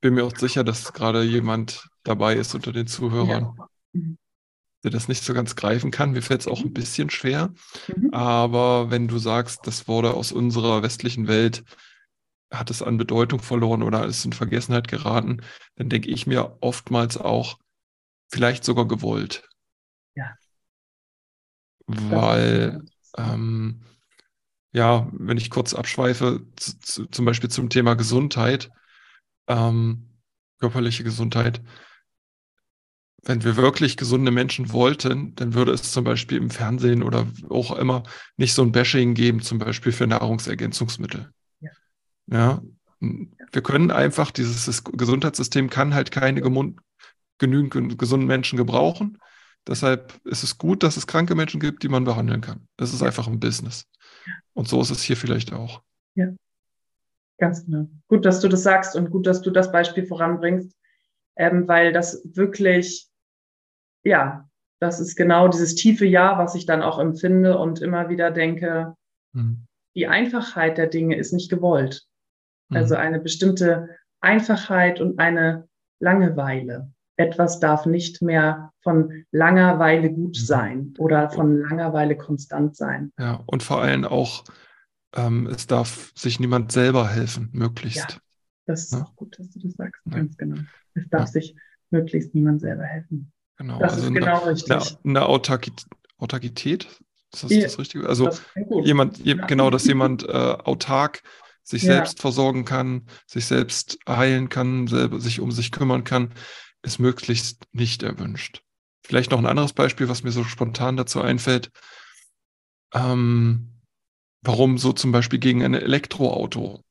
[0.00, 3.68] Bin mir auch sicher, dass gerade jemand dabei ist unter den Zuhörern, ja.
[3.92, 4.18] Mhm.
[4.82, 6.12] der das nicht so ganz greifen kann.
[6.12, 7.54] Mir fällt es auch ein bisschen schwer.
[7.88, 8.10] Mhm.
[8.12, 11.64] Aber wenn du sagst, das wurde aus unserer westlichen Welt,
[12.52, 15.42] hat es an Bedeutung verloren oder ist in Vergessenheit geraten,
[15.76, 17.58] dann denke ich mir oftmals auch,
[18.28, 19.48] vielleicht sogar gewollt.
[20.14, 20.34] Ja.
[21.86, 22.82] Weil,
[23.16, 23.82] ähm,
[24.72, 28.70] ja, wenn ich kurz abschweife, zu, zum Beispiel zum Thema Gesundheit,
[29.46, 30.10] ähm,
[30.58, 31.62] körperliche Gesundheit,
[33.22, 37.76] wenn wir wirklich gesunde Menschen wollten, dann würde es zum Beispiel im Fernsehen oder auch
[37.76, 38.04] immer
[38.36, 41.32] nicht so ein Bashing geben, zum Beispiel für Nahrungsergänzungsmittel.
[41.60, 41.70] Ja.
[42.30, 42.62] ja
[43.00, 46.40] wir können einfach, dieses Gesundheitssystem kann halt keine
[47.38, 49.18] genügend gesunden Menschen gebrauchen.
[49.66, 52.68] Deshalb ist es gut, dass es kranke Menschen gibt, die man behandeln kann.
[52.76, 53.86] Das ist einfach ein Business.
[54.54, 55.82] Und so ist es hier vielleicht auch.
[56.14, 56.28] Ja,
[57.38, 57.88] ganz genau.
[58.08, 60.76] Gut, dass du das sagst und gut, dass du das Beispiel voranbringst,
[61.36, 63.08] ähm, weil das wirklich,
[64.04, 68.30] ja, das ist genau dieses tiefe Ja, was ich dann auch empfinde und immer wieder
[68.30, 68.94] denke,
[69.32, 69.66] mhm.
[69.94, 72.06] die Einfachheit der Dinge ist nicht gewollt.
[72.70, 73.00] Also mhm.
[73.00, 73.88] eine bestimmte
[74.20, 75.68] Einfachheit und eine
[75.98, 80.44] Langeweile etwas darf nicht mehr von langer Weile gut mhm.
[80.44, 83.12] sein oder von langer Weile konstant sein.
[83.18, 84.44] Ja, und vor allem auch,
[85.14, 88.12] ähm, es darf sich niemand selber helfen, möglichst.
[88.12, 88.18] Ja,
[88.66, 89.02] das ist ja?
[89.02, 90.16] auch gut, dass du das sagst, ja.
[90.16, 90.60] ganz genau.
[90.94, 91.26] Es darf ja.
[91.26, 91.56] sich
[91.90, 93.32] möglichst niemand selber helfen.
[93.56, 94.72] Genau, das also ist genau eine, richtig.
[94.72, 95.86] Eine, eine Autarkität,
[96.18, 96.86] Autarkität,
[97.32, 98.08] ist das das Richtige?
[98.08, 98.30] Also
[98.82, 101.22] jemand, je, genau, dass jemand äh, autark
[101.62, 106.32] sich selbst versorgen kann, sich selbst heilen kann, selber sich um sich kümmern kann
[106.86, 108.62] ist möglichst nicht erwünscht.
[109.04, 111.70] Vielleicht noch ein anderes Beispiel, was mir so spontan dazu einfällt.
[112.94, 113.72] Ähm,
[114.42, 116.82] warum so zum Beispiel gegen ein Elektroauto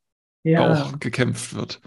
[0.43, 0.71] ja.
[0.71, 1.81] auch gekämpft wird.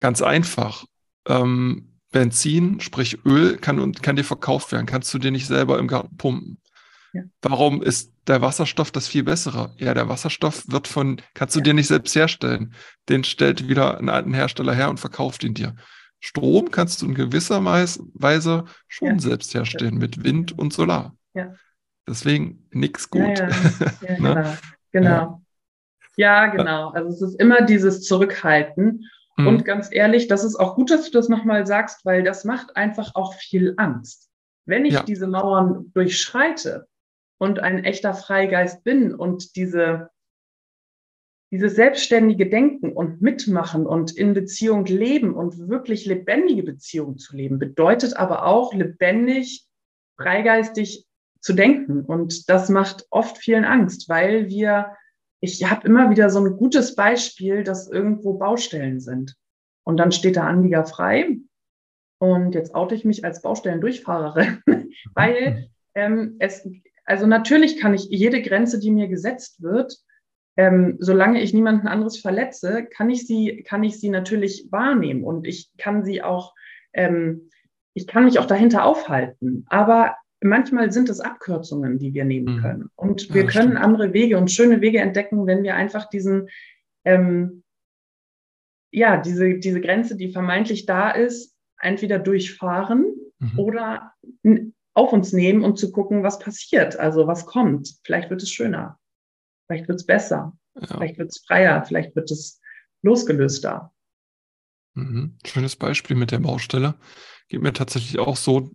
[0.00, 0.84] Ganz einfach.
[1.26, 4.86] Ähm, Benzin, sprich Öl, kann, kann dir verkauft werden.
[4.86, 6.60] Kannst du dir nicht selber im Garten pumpen.
[7.12, 7.22] Ja.
[7.42, 9.74] Warum ist der Wasserstoff das viel bessere?
[9.78, 11.64] Ja, der Wasserstoff wird von, kannst du ja.
[11.64, 12.74] dir nicht selbst herstellen.
[13.08, 15.74] Den stellt wieder ein alten Hersteller her und verkauft ihn dir.
[16.20, 19.18] Strom kannst du in gewisser Weise schon ja.
[19.18, 21.16] selbst herstellen mit Wind und Solar.
[21.34, 21.54] Ja.
[22.08, 23.38] Deswegen nichts gut.
[23.38, 23.48] Ja,
[24.08, 24.20] ja.
[24.20, 24.20] ne?
[24.20, 24.58] genau.
[24.92, 25.42] genau.
[26.16, 26.90] Ja, genau.
[26.90, 29.04] Also es ist immer dieses Zurückhalten.
[29.36, 29.46] Mhm.
[29.46, 32.76] Und ganz ehrlich, das ist auch gut, dass du das nochmal sagst, weil das macht
[32.76, 34.30] einfach auch viel Angst.
[34.64, 36.88] Wenn ich diese Mauern durchschreite
[37.38, 40.10] und ein echter Freigeist bin und diese
[41.52, 47.58] dieses selbstständige Denken und Mitmachen und in Beziehung leben und wirklich lebendige Beziehung zu leben,
[47.58, 49.66] bedeutet aber auch lebendig,
[50.16, 51.06] freigeistig
[51.40, 52.00] zu denken.
[52.00, 54.92] Und das macht oft vielen Angst, weil wir,
[55.40, 59.36] ich habe immer wieder so ein gutes Beispiel, dass irgendwo Baustellen sind.
[59.84, 61.38] Und dann steht da Anlieger frei.
[62.18, 64.62] Und jetzt oute ich mich als Baustellendurchfahrerin,
[65.14, 66.68] weil ähm, es,
[67.04, 69.96] also natürlich kann ich jede Grenze, die mir gesetzt wird,
[70.56, 75.46] ähm, solange ich niemanden anderes verletze, kann ich sie, kann ich sie natürlich wahrnehmen und
[75.46, 76.54] ich kann sie auch,
[76.92, 77.50] ähm,
[77.94, 79.66] ich kann mich auch dahinter aufhalten.
[79.68, 82.60] Aber manchmal sind es Abkürzungen, die wir nehmen mhm.
[82.60, 82.90] können.
[82.96, 83.84] Und wir ja, können stimmt.
[83.84, 86.48] andere Wege und schöne Wege entdecken, wenn wir einfach diesen,
[87.04, 87.62] ähm,
[88.90, 93.58] ja, diese, diese Grenze, die vermeintlich da ist, entweder durchfahren mhm.
[93.58, 94.12] oder
[94.94, 97.96] auf uns nehmen und zu gucken, was passiert, also was kommt.
[98.04, 98.98] Vielleicht wird es schöner.
[99.66, 100.56] Vielleicht wird es besser.
[100.74, 100.86] Ja.
[100.86, 101.84] Vielleicht wird es freier.
[101.84, 102.60] Vielleicht wird es
[103.02, 103.92] losgelöster.
[104.94, 105.38] Mhm.
[105.44, 106.94] Schönes Beispiel mit der Baustelle.
[107.48, 108.70] Geht mir tatsächlich auch so,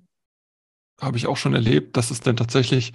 [0.99, 2.93] habe ich auch schon erlebt, dass es dann tatsächlich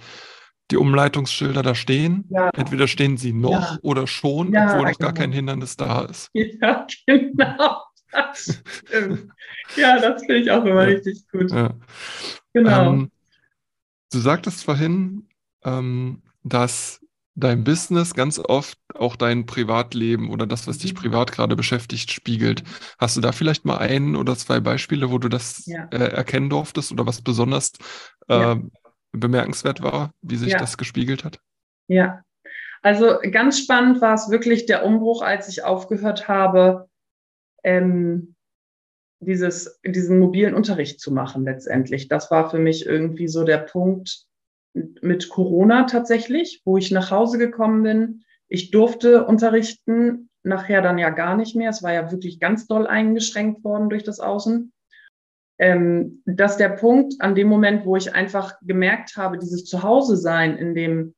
[0.71, 2.25] die Umleitungsschilder da stehen.
[2.29, 2.49] Ja.
[2.49, 3.79] Entweder stehen sie noch ja.
[3.81, 5.21] oder schon, ja, obwohl noch gar genau.
[5.21, 6.29] kein Hindernis da ist.
[6.33, 7.81] Ja, genau.
[8.11, 8.63] Das
[9.75, 11.51] ja, das finde ich auch immer richtig gut.
[12.53, 12.93] Genau.
[12.93, 13.11] Ähm,
[14.11, 15.27] du sagtest vorhin,
[15.63, 17.01] ähm, dass
[17.37, 20.97] dein Business ganz oft auch dein Privatleben oder das, was dich mhm.
[20.97, 22.63] privat gerade beschäftigt, spiegelt.
[22.97, 25.87] Hast du da vielleicht mal ein oder zwei Beispiele, wo du das ja.
[25.91, 27.73] äh, erkennen durftest oder was besonders
[28.27, 28.61] äh, ja.
[29.11, 30.57] bemerkenswert war, wie sich ja.
[30.57, 31.39] das gespiegelt hat?
[31.87, 32.23] Ja,
[32.81, 36.89] also ganz spannend war es wirklich der Umbruch, als ich aufgehört habe,
[37.63, 38.35] ähm,
[39.19, 42.07] dieses, diesen mobilen Unterricht zu machen letztendlich.
[42.07, 44.25] Das war für mich irgendwie so der Punkt,
[45.01, 48.23] mit Corona tatsächlich, wo ich nach Hause gekommen bin.
[48.47, 51.69] Ich durfte unterrichten, nachher dann ja gar nicht mehr.
[51.69, 54.71] Es war ja wirklich ganz doll eingeschränkt worden durch das Außen.
[55.59, 60.55] Ähm, dass der Punkt an dem Moment, wo ich einfach gemerkt habe, dieses Zuhause sein,
[60.55, 61.15] in dem,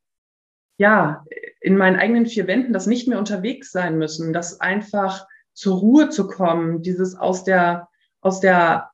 [0.78, 1.26] ja,
[1.60, 6.10] in meinen eigenen vier Wänden, das nicht mehr unterwegs sein müssen, das einfach zur Ruhe
[6.10, 7.90] zu kommen, dieses aus der,
[8.22, 8.89] aus der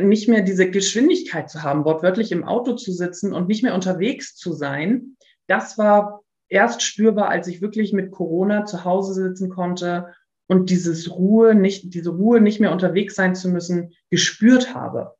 [0.00, 4.34] nicht mehr diese Geschwindigkeit zu haben, wortwörtlich im Auto zu sitzen und nicht mehr unterwegs
[4.34, 10.14] zu sein, das war erst spürbar, als ich wirklich mit Corona zu Hause sitzen konnte
[10.46, 15.14] und dieses Ruhe nicht, diese Ruhe nicht mehr unterwegs sein zu müssen, gespürt habe.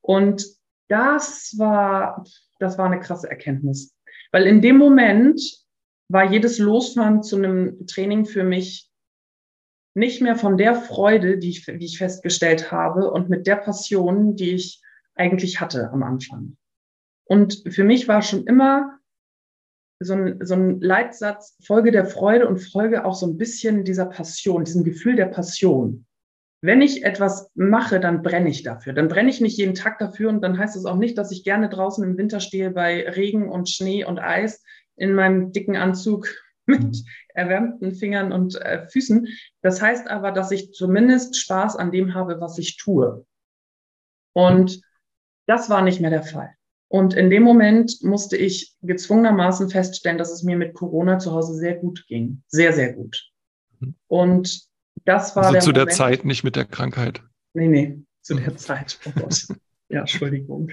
[0.00, 0.46] Und
[0.88, 2.24] das war,
[2.58, 3.94] das war eine krasse Erkenntnis.
[4.32, 5.40] Weil in dem Moment
[6.08, 8.89] war jedes Losfahren zu einem Training für mich
[9.94, 14.36] nicht mehr von der Freude, die ich, die ich festgestellt habe und mit der Passion,
[14.36, 14.82] die ich
[15.14, 16.56] eigentlich hatte am Anfang.
[17.24, 18.98] Und für mich war schon immer
[20.00, 24.06] so ein, so ein Leitsatz, Folge der Freude und Folge auch so ein bisschen dieser
[24.06, 26.06] Passion, diesem Gefühl der Passion.
[26.62, 28.92] Wenn ich etwas mache, dann brenne ich dafür.
[28.92, 31.44] Dann brenne ich nicht jeden Tag dafür und dann heißt es auch nicht, dass ich
[31.44, 34.62] gerne draußen im Winter stehe bei Regen und Schnee und Eis
[34.96, 36.28] in meinem dicken Anzug
[36.70, 37.04] mit mhm.
[37.34, 39.26] erwärmten Fingern und äh, Füßen.
[39.62, 43.26] Das heißt aber, dass ich zumindest Spaß an dem habe, was ich tue.
[44.32, 44.80] Und
[45.46, 46.54] das war nicht mehr der Fall.
[46.88, 51.54] Und in dem Moment musste ich gezwungenermaßen feststellen, dass es mir mit Corona zu Hause
[51.54, 52.42] sehr gut ging.
[52.48, 53.30] Sehr, sehr gut.
[53.78, 53.94] Mhm.
[54.08, 54.62] Und
[55.04, 57.22] das war also der zu Moment, der Zeit, nicht mit der Krankheit.
[57.54, 58.98] Nee, nee, zu der Zeit.
[59.06, 59.46] Oh Gott.
[59.88, 60.70] ja, Entschuldigung.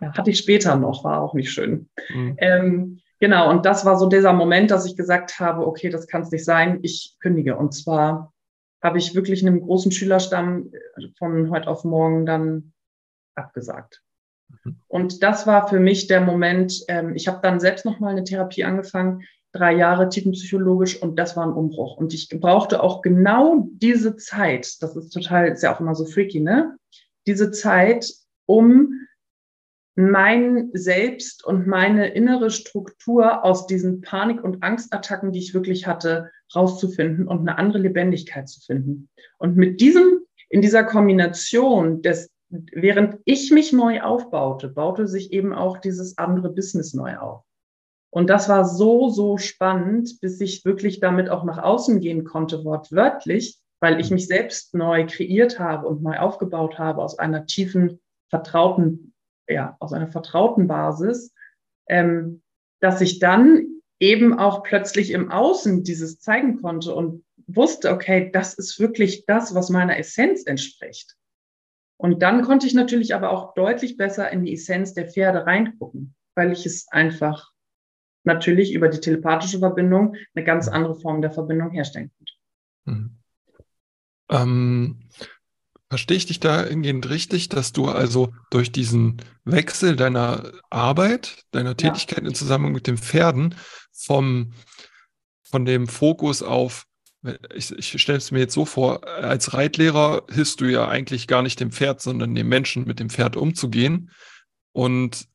[0.00, 1.88] Ja, hatte ich später noch, war auch nicht schön.
[2.08, 2.34] Mhm.
[2.38, 6.22] Ähm, genau, und das war so dieser Moment, dass ich gesagt habe, okay, das kann
[6.22, 7.56] es nicht sein, ich kündige.
[7.56, 8.32] Und zwar
[8.82, 10.70] habe ich wirklich einem großen Schülerstamm
[11.18, 12.72] von heute auf morgen dann
[13.34, 14.02] abgesagt.
[14.64, 14.80] Mhm.
[14.86, 18.64] Und das war für mich der Moment, ähm, ich habe dann selbst nochmal eine Therapie
[18.64, 21.96] angefangen, drei Jahre tiefenpsychologisch und das war ein Umbruch.
[21.96, 26.04] Und ich brauchte auch genau diese Zeit, das ist total, ist ja auch immer so
[26.04, 26.76] freaky, ne?
[27.26, 28.10] Diese Zeit,
[28.46, 28.92] um
[29.98, 36.30] mein Selbst und meine innere Struktur aus diesen Panik- und Angstattacken, die ich wirklich hatte,
[36.54, 39.08] rauszufinden und eine andere Lebendigkeit zu finden.
[39.38, 45.52] Und mit diesem, in dieser Kombination des während ich mich neu aufbaute, baute sich eben
[45.52, 47.44] auch dieses andere Business neu auf.
[48.10, 52.64] Und das war so, so spannend, bis ich wirklich damit auch nach außen gehen konnte,
[52.64, 58.00] wortwörtlich, weil ich mich selbst neu kreiert habe und neu aufgebaut habe aus einer tiefen,
[58.30, 59.12] vertrauten,
[59.48, 61.34] ja, aus einer vertrauten Basis,
[61.88, 62.42] ähm,
[62.80, 63.66] dass ich dann
[64.00, 69.54] eben auch plötzlich im Außen dieses zeigen konnte und wusste, okay, das ist wirklich das,
[69.54, 71.16] was meiner Essenz entspricht.
[71.96, 76.14] Und dann konnte ich natürlich aber auch deutlich besser in die Essenz der Pferde reingucken,
[76.36, 77.52] weil ich es einfach
[78.22, 82.32] natürlich über die telepathische Verbindung eine ganz andere Form der Verbindung herstellen konnte.
[82.84, 83.18] Mhm.
[84.30, 85.08] Ähm,
[85.88, 92.22] verstehe ich dich dahingehend richtig, dass du also durch diesen Wechsel deiner Arbeit, deiner Tätigkeit
[92.22, 92.28] ja.
[92.28, 93.54] in Zusammenhang mit den Pferden
[93.92, 94.52] vom,
[95.42, 96.84] von dem Fokus auf
[97.54, 101.42] ich, ich stelle es mir jetzt so vor, als Reitlehrer hilfst du ja eigentlich gar
[101.42, 104.10] nicht dem Pferd, sondern dem Menschen mit dem Pferd umzugehen.
[104.72, 105.26] Und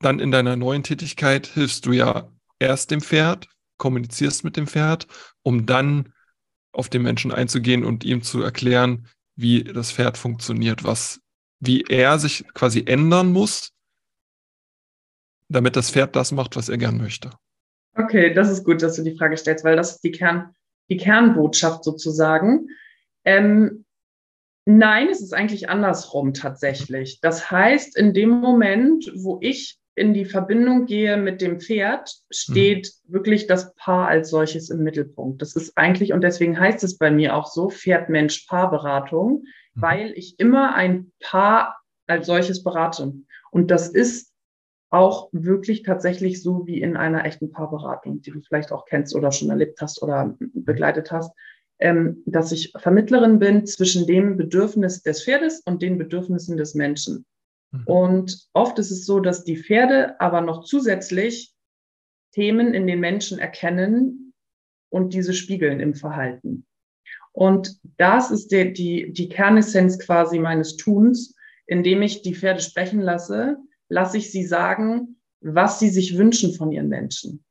[0.00, 5.06] dann in deiner neuen Tätigkeit hilfst du ja erst dem Pferd, kommunizierst mit dem Pferd,
[5.42, 6.12] um dann
[6.72, 11.20] auf den Menschen einzugehen und ihm zu erklären, wie das Pferd funktioniert, was,
[11.58, 13.72] wie er sich quasi ändern muss,
[15.48, 17.30] damit das Pferd das macht, was er gern möchte.
[17.94, 20.54] Okay, das ist gut, dass du die Frage stellst, weil das ist die Kern,
[20.88, 22.68] die Kernbotschaft sozusagen.
[23.24, 23.84] Ähm,
[24.64, 27.20] nein, es ist eigentlich andersrum tatsächlich.
[27.20, 32.90] Das heißt, in dem Moment, wo ich in die Verbindung gehe mit dem Pferd, steht
[33.04, 33.12] mhm.
[33.12, 35.42] wirklich das Paar als solches im Mittelpunkt.
[35.42, 39.80] Das ist eigentlich, und deswegen heißt es bei mir auch so, Pferd-Mensch-Paarberatung, mhm.
[39.82, 43.12] weil ich immer ein Paar als solches berate.
[43.50, 44.32] Und das ist
[44.88, 49.30] auch wirklich tatsächlich so wie in einer echten Paarberatung, die du vielleicht auch kennst oder
[49.30, 51.30] schon erlebt hast oder begleitet hast,
[51.78, 57.26] ähm, dass ich Vermittlerin bin zwischen dem Bedürfnis des Pferdes und den Bedürfnissen des Menschen.
[57.72, 57.82] Mhm.
[57.84, 61.54] Und oft ist es so, dass die Pferde aber noch zusätzlich
[62.32, 64.32] Themen in den Menschen erkennen
[64.88, 66.66] und diese spiegeln im Verhalten.
[67.32, 71.34] Und das ist der, die, die Kernessenz quasi meines Tuns,
[71.66, 73.56] indem ich die Pferde sprechen lasse,
[73.88, 77.44] lasse ich sie sagen, was sie sich wünschen von ihren Menschen.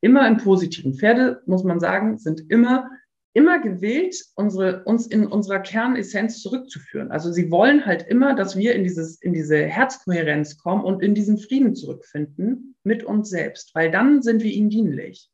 [0.00, 0.94] Immer im Positiven.
[0.94, 2.90] Pferde, muss man sagen, sind immer,
[3.32, 7.10] immer gewillt, unsere, uns in unserer Kernessenz zurückzuführen.
[7.10, 11.14] Also sie wollen halt immer, dass wir in, dieses, in diese Herzkohärenz kommen und in
[11.14, 15.30] diesen Frieden zurückfinden mit uns selbst, weil dann sind wir ihnen dienlich.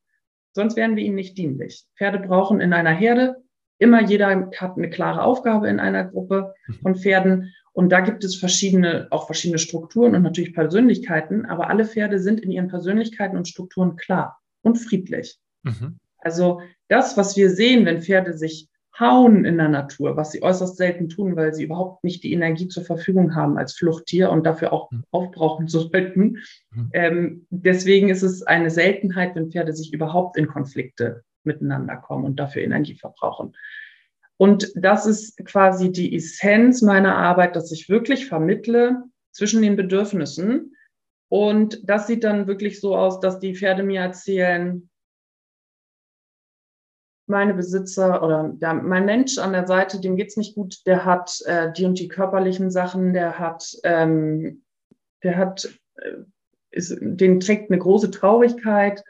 [0.52, 1.87] Sonst wären wir ihnen nicht dienlich.
[1.96, 3.37] Pferde brauchen in einer Herde
[3.78, 8.37] immer jeder hat eine klare Aufgabe in einer Gruppe von Pferden und da gibt es
[8.37, 13.48] verschiedene, auch verschiedene Strukturen und natürlich Persönlichkeiten, aber alle Pferde sind in ihren Persönlichkeiten und
[13.48, 15.38] Strukturen klar und friedlich.
[15.62, 15.98] Mhm.
[16.27, 18.68] Also das, was wir sehen, wenn Pferde sich
[18.98, 22.66] hauen in der Natur, was sie äußerst selten tun, weil sie überhaupt nicht die Energie
[22.66, 25.04] zur Verfügung haben als Fluchttier und dafür auch mhm.
[25.12, 26.38] aufbrauchen sollten.
[26.72, 26.90] Mhm.
[26.92, 32.40] Ähm, deswegen ist es eine Seltenheit, wenn Pferde sich überhaupt in Konflikte miteinander kommen und
[32.40, 33.54] dafür Energie verbrauchen.
[34.37, 40.74] Und das ist quasi die Essenz meiner Arbeit, dass ich wirklich vermittle zwischen den Bedürfnissen.
[41.29, 44.90] Und das sieht dann wirklich so aus, dass die Pferde mir erzählen,
[47.27, 51.40] meine Besitzer oder ja, mein Mensch an der Seite, dem geht's nicht gut, der hat
[51.46, 54.62] äh, die und die körperlichen Sachen, der hat, ähm,
[55.22, 56.12] der hat, äh,
[56.70, 59.02] ist, den trägt eine große Traurigkeit.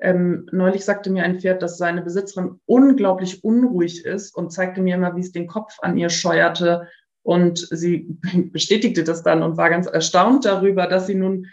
[0.00, 4.96] Ähm, neulich sagte mir ein Pferd, dass seine Besitzerin unglaublich unruhig ist und zeigte mir
[4.96, 6.88] immer, wie es den Kopf an ihr scheuerte
[7.22, 8.18] und sie
[8.52, 11.46] bestätigte das dann und war ganz erstaunt darüber, dass sie nun,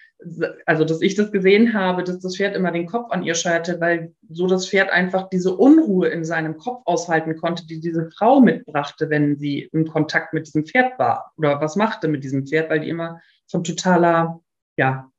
[0.65, 3.79] also dass ich das gesehen habe, dass das Pferd immer den Kopf an ihr scheuerte,
[3.79, 8.41] weil so das Pferd einfach diese Unruhe in seinem Kopf aushalten konnte, die diese Frau
[8.41, 12.69] mitbrachte, wenn sie in Kontakt mit diesem Pferd war oder was machte mit diesem Pferd,
[12.69, 14.41] weil die immer von totaler,
[14.77, 15.09] ja,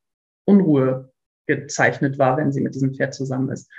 [0.47, 1.13] Unruhe
[1.47, 3.71] gezeichnet war, wenn sie mit diesem Pferd zusammen ist.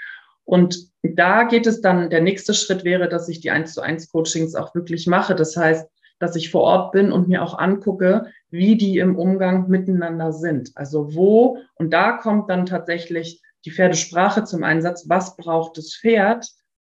[0.43, 4.11] Und da geht es dann, der nächste Schritt wäre, dass ich die 1 zu 1
[4.11, 5.35] Coachings auch wirklich mache.
[5.35, 5.87] Das heißt,
[6.21, 10.71] dass ich vor Ort bin und mir auch angucke, wie die im Umgang miteinander sind.
[10.75, 15.09] Also wo, und da kommt dann tatsächlich die Pferdesprache zum Einsatz.
[15.09, 16.47] Was braucht das Pferd,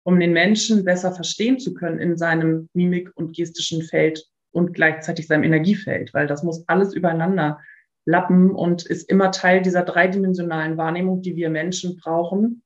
[0.03, 5.27] um den Menschen besser verstehen zu können in seinem Mimik- und gestischen Feld und gleichzeitig
[5.27, 6.13] seinem Energiefeld?
[6.13, 7.59] Weil das muss alles übereinander
[8.05, 12.63] lappen und ist immer Teil dieser dreidimensionalen Wahrnehmung, die wir Menschen brauchen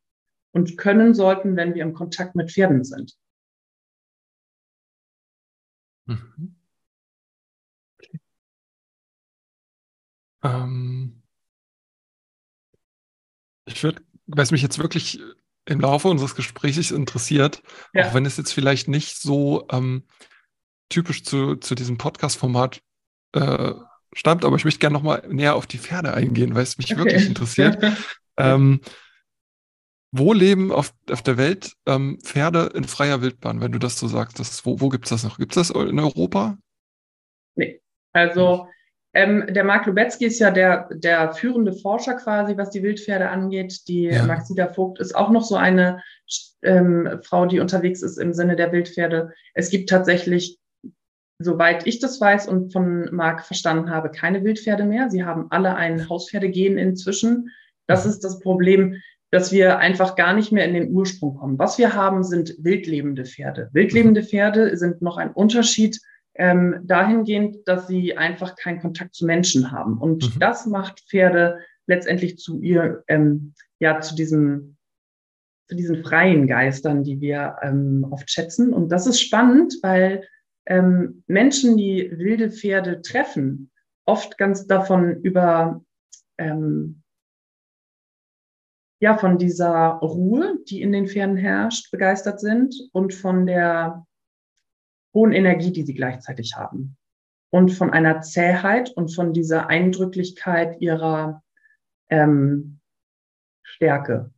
[0.51, 3.15] und können sollten, wenn wir im Kontakt mit Pferden sind.
[6.05, 6.55] Mhm.
[7.99, 8.19] Okay.
[10.43, 11.21] Ähm,
[13.65, 15.19] ich würde, was mich jetzt wirklich
[15.65, 17.61] im Laufe unseres Gesprächs interessiert,
[17.93, 18.07] ja.
[18.07, 20.03] auch wenn es jetzt vielleicht nicht so ähm,
[20.89, 22.81] typisch zu, zu diesem Podcast-Format
[23.33, 23.73] äh,
[24.13, 26.97] stammt, aber ich möchte gerne nochmal näher auf die Pferde eingehen, weil es mich okay.
[26.97, 27.81] wirklich interessiert.
[28.37, 28.81] ähm,
[30.11, 34.07] wo leben auf, auf der Welt ähm, Pferde in freier Wildbahn, wenn du das so
[34.07, 34.39] sagst?
[34.39, 35.37] Das, wo wo gibt es das noch?
[35.37, 36.57] Gibt es das in Europa?
[37.55, 37.81] Nee.
[38.13, 38.67] Also
[39.13, 43.87] ähm, der Mark Lubetzky ist ja der, der führende Forscher quasi, was die Wildpferde angeht.
[43.87, 44.25] Die ja.
[44.25, 46.01] Maxida Vogt ist auch noch so eine
[46.61, 49.33] ähm, Frau, die unterwegs ist im Sinne der Wildpferde.
[49.53, 50.59] Es gibt tatsächlich,
[51.39, 55.09] soweit ich das weiß und von Mark verstanden habe, keine Wildpferde mehr.
[55.09, 57.49] Sie haben alle ein Hauspferdegen inzwischen.
[57.87, 58.11] Das mhm.
[58.11, 58.95] ist das Problem
[59.31, 61.57] dass wir einfach gar nicht mehr in den Ursprung kommen.
[61.57, 63.69] Was wir haben, sind wildlebende Pferde.
[63.71, 65.99] Wildlebende Pferde sind noch ein Unterschied
[66.35, 69.97] ähm, dahingehend, dass sie einfach keinen Kontakt zu Menschen haben.
[69.97, 70.39] Und mhm.
[70.39, 74.77] das macht Pferde letztendlich zu ihr, ähm, ja, zu diesem,
[75.67, 78.73] zu diesen freien Geistern, die wir ähm, oft schätzen.
[78.73, 80.27] Und das ist spannend, weil
[80.65, 83.71] ähm, Menschen, die wilde Pferde treffen,
[84.05, 85.81] oft ganz davon über
[86.37, 87.00] ähm,
[89.01, 94.05] ja, von dieser Ruhe, die in den Pferden herrscht, begeistert sind und von der
[95.13, 96.95] hohen Energie, die sie gleichzeitig haben.
[97.49, 101.41] Und von einer Zähheit und von dieser Eindrücklichkeit ihrer
[102.09, 102.79] ähm,
[103.63, 104.29] Stärke.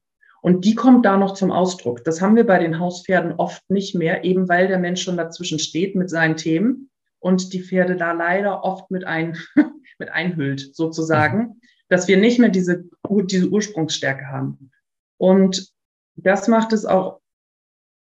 [0.41, 2.05] Und die kommt da noch zum Ausdruck.
[2.05, 5.59] Das haben wir bei den Hauspferden oft nicht mehr, eben weil der Mensch schon dazwischen
[5.59, 6.89] steht mit seinen Themen
[7.19, 9.37] und die Pferde da leider oft mit, ein,
[9.99, 11.59] mit einhüllt, sozusagen.
[11.89, 14.71] Dass wir nicht mehr diese, diese Ursprungsstärke haben.
[15.17, 15.71] Und
[16.15, 17.19] das macht es auch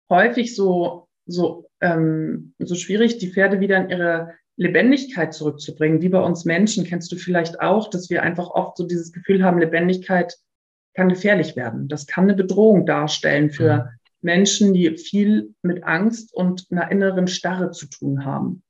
[0.09, 6.19] häufig so, so, ähm, so schwierig, die Pferde wieder in ihre Lebendigkeit zurückzubringen, wie bei
[6.19, 10.38] uns Menschen, kennst du vielleicht auch, dass wir einfach oft so dieses Gefühl haben, Lebendigkeit
[10.93, 11.88] kann gefährlich werden.
[11.88, 13.89] Das kann eine Bedrohung darstellen für mhm.
[14.21, 18.63] Menschen, die viel mit Angst und einer inneren Starre zu tun haben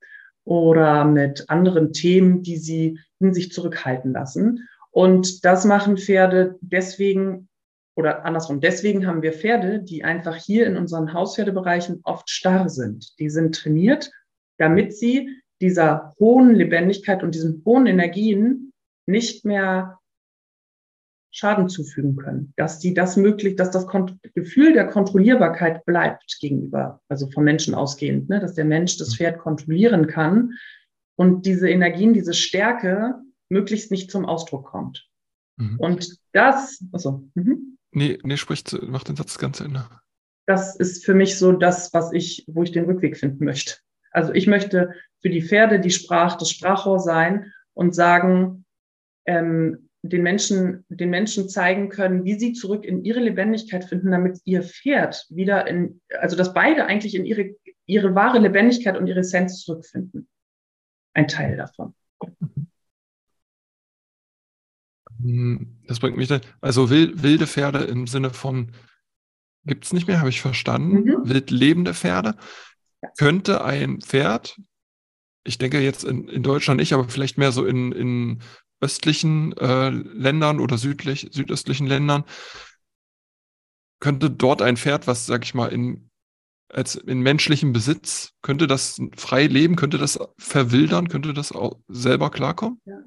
[0.44, 4.69] oder mit anderen Themen, die sie in sich zurückhalten lassen.
[4.92, 7.50] Und das machen Pferde deswegen
[7.96, 13.20] oder andersrum, deswegen haben wir Pferde, die einfach hier in unseren Hauspferdebereichen oft starr sind.
[13.20, 14.10] Die sind trainiert,
[14.58, 18.72] damit sie dieser hohen Lebendigkeit und diesen hohen Energien
[19.06, 20.00] nicht mehr
[21.32, 23.86] Schaden zufügen können, dass die das möglich, dass das
[24.34, 29.40] Gefühl der Kontrollierbarkeit bleibt gegenüber, also vom Menschen ausgehend, ne, dass der Mensch das Pferd
[29.40, 30.54] kontrollieren kann.
[31.16, 33.16] Und diese Energien, diese Stärke
[33.50, 35.08] möglichst nicht zum Ausdruck kommt.
[35.58, 35.80] Mhm.
[35.80, 37.78] Und das, also, mhm.
[37.92, 39.86] nee, nee, spricht, mach den Satz ganz Ende.
[40.46, 43.76] Das ist für mich so das, was ich, wo ich den Rückweg finden möchte.
[44.12, 48.66] Also ich möchte für die Pferde die Sprach, das Sprachrohr sein und sagen,
[49.26, 54.40] ähm, den Menschen, den Menschen zeigen können, wie sie zurück in ihre Lebendigkeit finden, damit
[54.46, 59.20] ihr Pferd wieder in, also dass beide eigentlich in ihre, ihre wahre Lebendigkeit und ihre
[59.20, 60.30] Essenz zurückfinden.
[61.14, 61.94] Ein Teil davon.
[62.40, 62.69] Mhm.
[65.22, 68.72] Hm, das bringt mich dann, also wilde Pferde im Sinne von
[69.66, 71.04] gibt es nicht mehr, habe ich verstanden.
[71.04, 71.30] Mhm.
[71.30, 72.36] Wild lebende Pferde.
[73.18, 74.60] Könnte ein Pferd,
[75.44, 78.40] ich denke jetzt in, in Deutschland nicht, aber vielleicht mehr so in, in
[78.82, 82.24] östlichen äh, Ländern oder südlich, südöstlichen Ländern,
[84.00, 86.10] könnte dort ein Pferd, was, sag ich mal, in
[86.72, 88.34] als in menschlichem Besitz?
[88.44, 89.76] Könnte das frei leben?
[89.76, 91.10] Könnte das verwildern?
[91.10, 92.80] Könnte das auch selber klarkommen?
[92.86, 93.00] Ja.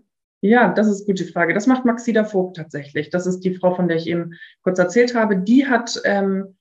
[0.44, 1.54] Ja, das ist eine gute Frage.
[1.54, 3.10] Das macht Maxida Vogt tatsächlich.
[3.10, 4.32] Das ist die Frau, von der ich eben
[4.62, 5.36] kurz erzählt habe.
[5.36, 6.56] Die hat, ähm,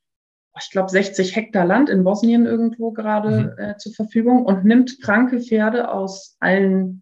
[0.56, 3.64] ich glaube, 60 Hektar Land in Bosnien irgendwo gerade mhm.
[3.64, 7.02] äh, zur Verfügung und nimmt kranke Pferde aus allen,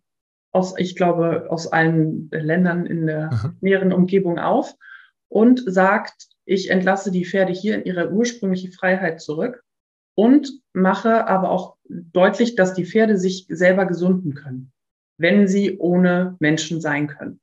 [0.53, 3.57] aus, ich glaube, aus allen Ländern in der mhm.
[3.59, 4.73] näheren Umgebung auf
[5.27, 9.65] und sagt, ich entlasse die Pferde hier in ihre ursprüngliche Freiheit zurück
[10.15, 14.71] und mache aber auch deutlich, dass die Pferde sich selber gesunden können
[15.19, 17.39] wenn sie ohne Menschen sein können.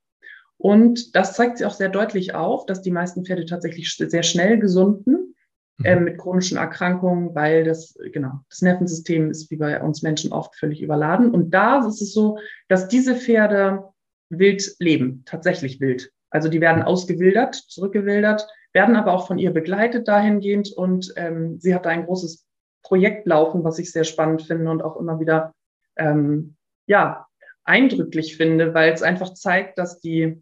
[0.57, 4.59] Und das zeigt sich auch sehr deutlich auf, dass die meisten Pferde tatsächlich sehr schnell
[4.59, 5.35] gesunden
[5.83, 10.55] äh, mit chronischen Erkrankungen, weil das, genau, das Nervensystem ist wie bei uns Menschen oft
[10.55, 11.29] völlig überladen.
[11.29, 13.83] Und da ist es so, dass diese Pferde
[14.29, 16.11] wild leben, tatsächlich wild.
[16.31, 20.73] Also die werden ausgewildert, zurückgewildert, werden aber auch von ihr begleitet dahingehend.
[20.73, 22.47] Und ähm, sie hat da ein großes
[22.81, 25.53] Projekt laufen, was ich sehr spannend finde und auch immer wieder
[25.97, 26.55] ähm,
[26.87, 27.26] ja,
[27.67, 30.41] eindrücklich finde, weil es einfach zeigt, dass die,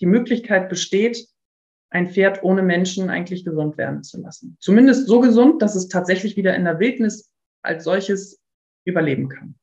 [0.00, 1.28] die Möglichkeit besteht,
[1.90, 4.56] ein Pferd ohne Menschen eigentlich gesund werden zu lassen.
[4.60, 8.40] Zumindest so gesund, dass es tatsächlich wieder in der Wildnis als solches
[8.84, 9.54] überleben kann.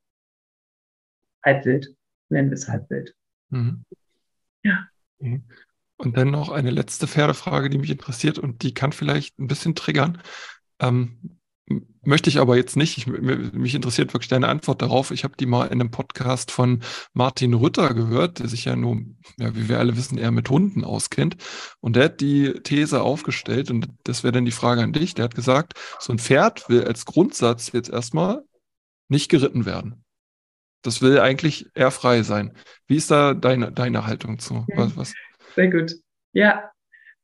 [1.44, 1.96] Halbwild,
[2.30, 3.16] nennen wir es halbwild.
[3.50, 3.84] Mhm.
[4.64, 4.88] Ja.
[5.20, 5.44] Mhm.
[5.98, 9.76] Und dann noch eine letzte Pferdefrage, die mich interessiert und die kann vielleicht ein bisschen
[9.76, 10.22] triggern.
[10.80, 11.38] Ähm,
[12.04, 12.98] möchte ich aber jetzt nicht.
[12.98, 15.12] Ich, mich interessiert wirklich deine Antwort darauf.
[15.12, 16.82] Ich habe die mal in einem Podcast von
[17.14, 19.02] Martin Rütter gehört, der sich ja nur,
[19.38, 21.38] ja, wie wir alle wissen, eher mit Hunden auskennt.
[21.80, 25.16] Und der hat die These aufgestellt, und das wäre dann die Frage an dich.
[25.16, 28.44] Der hat gesagt, so ein Pferd will als Grundsatz jetzt erstmal
[29.08, 30.04] nicht geritten werden.
[30.84, 32.56] Das will eigentlich eher frei sein.
[32.86, 34.68] Wie ist da deine, deine Haltung zu?
[34.76, 35.14] Was, was?
[35.56, 35.96] Sehr gut.
[36.32, 36.70] Ja,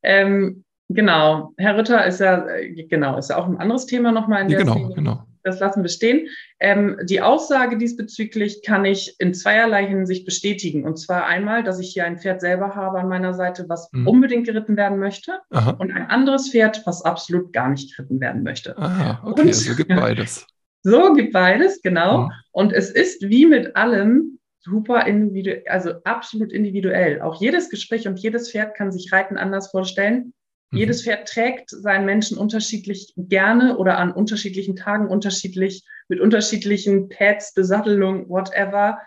[0.02, 0.64] ähm,
[0.94, 1.52] Genau.
[1.56, 4.58] Herr Ritter ist ja, äh, genau, ist ja auch ein anderes Thema nochmal in der
[4.58, 4.94] Genau, Szene.
[4.94, 5.26] genau.
[5.44, 6.28] Das lassen wir stehen.
[6.60, 10.84] Ähm, die Aussage diesbezüglich kann ich in zweierlei Hinsicht bestätigen.
[10.84, 14.06] Und zwar einmal, dass ich hier ein Pferd selber habe an meiner Seite, was mhm.
[14.06, 15.40] unbedingt geritten werden möchte.
[15.50, 15.72] Aha.
[15.72, 18.78] Und ein anderes Pferd, was absolut gar nicht geritten werden möchte.
[18.78, 20.46] Ah, okay, und, also gibt beides.
[20.84, 22.22] So gibt beides, genau.
[22.22, 22.32] Mhm.
[22.50, 27.20] Und es ist wie mit allem super individuell, also absolut individuell.
[27.20, 30.32] Auch jedes Gespräch und jedes Pferd kann sich Reiten anders vorstellen.
[30.72, 30.78] Mhm.
[30.78, 37.54] Jedes Pferd trägt seinen Menschen unterschiedlich gerne oder an unterschiedlichen Tagen unterschiedlich, mit unterschiedlichen Pads,
[37.54, 38.98] Besattelung, whatever,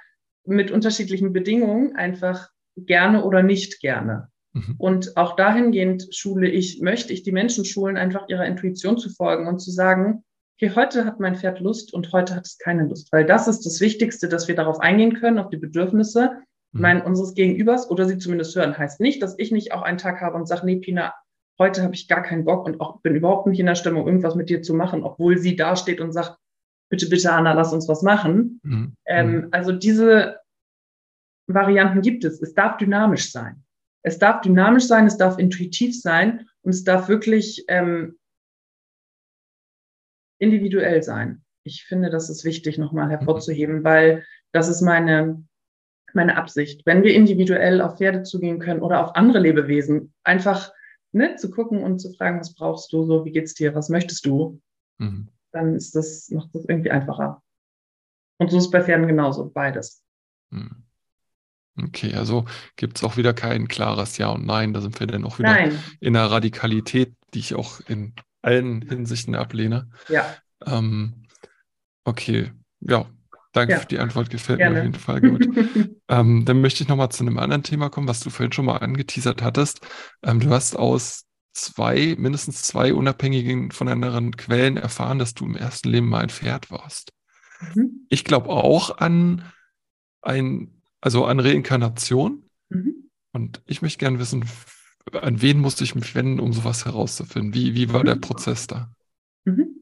[0.45, 4.29] mit unterschiedlichen Bedingungen einfach gerne oder nicht gerne.
[4.53, 4.75] Mhm.
[4.77, 9.47] Und auch dahingehend schule ich, möchte ich die Menschen schulen, einfach ihrer Intuition zu folgen
[9.47, 10.23] und zu sagen,
[10.57, 13.65] okay, heute hat mein Pferd Lust und heute hat es keine Lust, weil das ist
[13.65, 16.31] das Wichtigste, dass wir darauf eingehen können, auf die Bedürfnisse
[16.71, 16.81] mhm.
[16.81, 18.77] mein, unseres Gegenübers oder sie zumindest hören.
[18.77, 21.13] Heißt nicht, dass ich nicht auch einen Tag habe und sage, nee, Pina,
[21.59, 24.35] heute habe ich gar keinen Bock und auch bin überhaupt nicht in der Stimmung, irgendwas
[24.35, 26.37] mit dir zu machen, obwohl sie da steht und sagt,
[26.89, 28.59] bitte, bitte, Anna, lass uns was machen.
[28.63, 28.95] Mhm.
[29.05, 29.47] Ähm, mhm.
[29.51, 30.39] also diese
[31.47, 32.41] Varianten gibt es.
[32.41, 33.63] Es darf dynamisch sein.
[34.03, 38.17] Es darf dynamisch sein, es darf intuitiv sein und es darf wirklich ähm,
[40.39, 41.43] individuell sein.
[41.63, 45.43] Ich finde, das ist wichtig, nochmal hervorzuheben, weil das ist meine,
[46.13, 46.85] meine Absicht.
[46.85, 50.71] Wenn wir individuell auf Pferde zugehen können oder auf andere Lebewesen, einfach
[51.15, 54.25] ne, zu gucken und zu fragen, was brauchst du, so wie geht's dir, was möchtest
[54.25, 54.61] du,
[54.97, 55.29] mhm.
[55.51, 57.41] dann ist das, macht das irgendwie einfacher.
[58.37, 60.03] Und so ist es bei Pferden genauso, beides.
[60.49, 60.83] Mhm.
[61.77, 62.45] Okay, also
[62.77, 64.73] gibt es auch wieder kein klares Ja und Nein.
[64.73, 65.77] Da sind wir dann auch wieder Nein.
[65.99, 69.89] in einer Radikalität, die ich auch in allen Hinsichten ablehne.
[70.07, 70.25] Ja.
[70.65, 71.25] Ähm,
[72.05, 73.09] okay, ja,
[73.55, 73.79] Danke ja.
[73.79, 74.73] für die Antwort, gefällt Gerne.
[74.73, 75.47] mir auf jeden Fall gut.
[76.09, 78.79] ähm, dann möchte ich nochmal zu einem anderen Thema kommen, was du vorhin schon mal
[78.79, 79.79] angeteasert hattest.
[80.23, 85.87] Ähm, du hast aus zwei, mindestens zwei unabhängigen voneinander Quellen erfahren, dass du im ersten
[85.87, 87.13] Leben mal ein Pferd warst.
[87.73, 88.05] Mhm.
[88.09, 89.45] Ich glaube auch an
[90.21, 92.49] ein, also an Reinkarnation.
[92.67, 93.09] Mhm.
[93.31, 94.43] Und ich möchte gerne wissen,
[95.13, 97.53] an wen musste ich mich wenden, um sowas herauszufinden?
[97.53, 98.07] Wie, wie war mhm.
[98.07, 98.91] der Prozess da?
[99.45, 99.74] Mhm.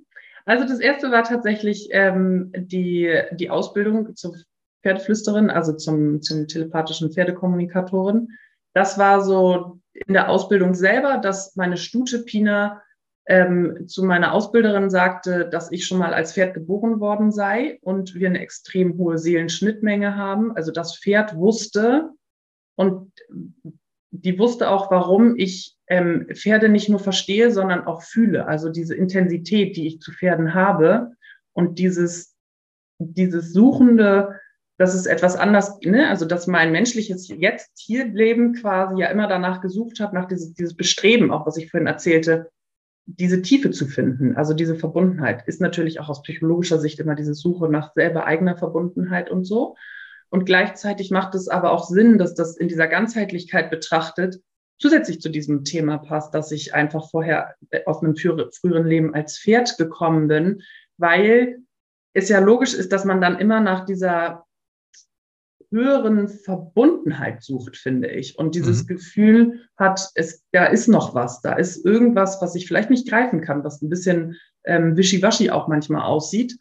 [0.45, 4.35] Also das erste war tatsächlich ähm, die, die Ausbildung zur
[4.81, 8.29] Pferdeflüsterin, also zum, zum telepathischen Pferdekommunikatorin.
[8.73, 12.81] Das war so in der Ausbildung selber, dass meine Stute Pina
[13.25, 18.15] ähm, zu meiner Ausbilderin sagte, dass ich schon mal als Pferd geboren worden sei und
[18.15, 20.55] wir eine extrem hohe Seelenschnittmenge haben.
[20.55, 22.09] Also das Pferd wusste
[22.75, 23.13] und
[24.11, 28.47] die wusste auch, warum ich ähm, Pferde nicht nur verstehe, sondern auch fühle.
[28.47, 31.11] Also diese Intensität, die ich zu Pferden habe
[31.53, 32.35] und dieses,
[32.99, 34.39] dieses Suchende,
[34.77, 36.09] dass es etwas anders, ne?
[36.09, 40.53] also dass mein menschliches jetzt hier Leben quasi ja immer danach gesucht hat, nach dieses,
[40.53, 42.49] dieses Bestreben, auch was ich vorhin erzählte,
[43.05, 47.33] diese Tiefe zu finden, also diese Verbundenheit, ist natürlich auch aus psychologischer Sicht immer diese
[47.33, 49.75] Suche nach selber eigener Verbundenheit und so.
[50.29, 54.41] Und gleichzeitig macht es aber auch Sinn, dass das in dieser Ganzheitlichkeit betrachtet
[54.79, 57.55] zusätzlich zu diesem Thema passt, dass ich einfach vorher
[57.85, 60.61] aus einem früheren Leben als Pferd gekommen bin,
[60.97, 61.59] weil
[62.13, 64.45] es ja logisch ist, dass man dann immer nach dieser
[65.73, 68.37] höheren Verbundenheit sucht, finde ich.
[68.37, 68.87] Und dieses mhm.
[68.87, 73.41] Gefühl hat, es, da ist noch was, da ist irgendwas, was ich vielleicht nicht greifen
[73.41, 76.55] kann, was ein bisschen ähm, wischiwaschi auch manchmal aussieht.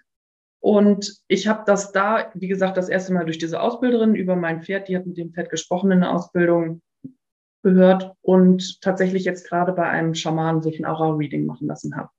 [0.60, 4.62] Und ich habe das da, wie gesagt, das erste Mal durch diese Ausbilderin über mein
[4.62, 6.80] Pferd, die hat mit dem Pferd gesprochen in der Ausbildung,
[7.62, 12.10] gehört und tatsächlich jetzt gerade bei einem Schamanen sich ein Aura-Reading machen lassen habe.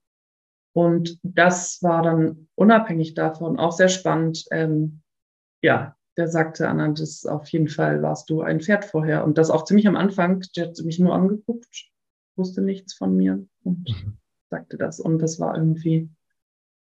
[0.74, 4.46] Und das war dann unabhängig davon auch sehr spannend.
[4.52, 5.02] Ähm,
[5.62, 9.24] ja, der sagte, Anna, das auf jeden Fall warst du ein Pferd vorher.
[9.24, 10.44] Und das auch ziemlich am Anfang.
[10.56, 11.92] Der hat mich nur angeguckt,
[12.36, 14.18] wusste nichts von mir und mhm.
[14.50, 15.00] sagte das.
[15.00, 16.10] Und das war irgendwie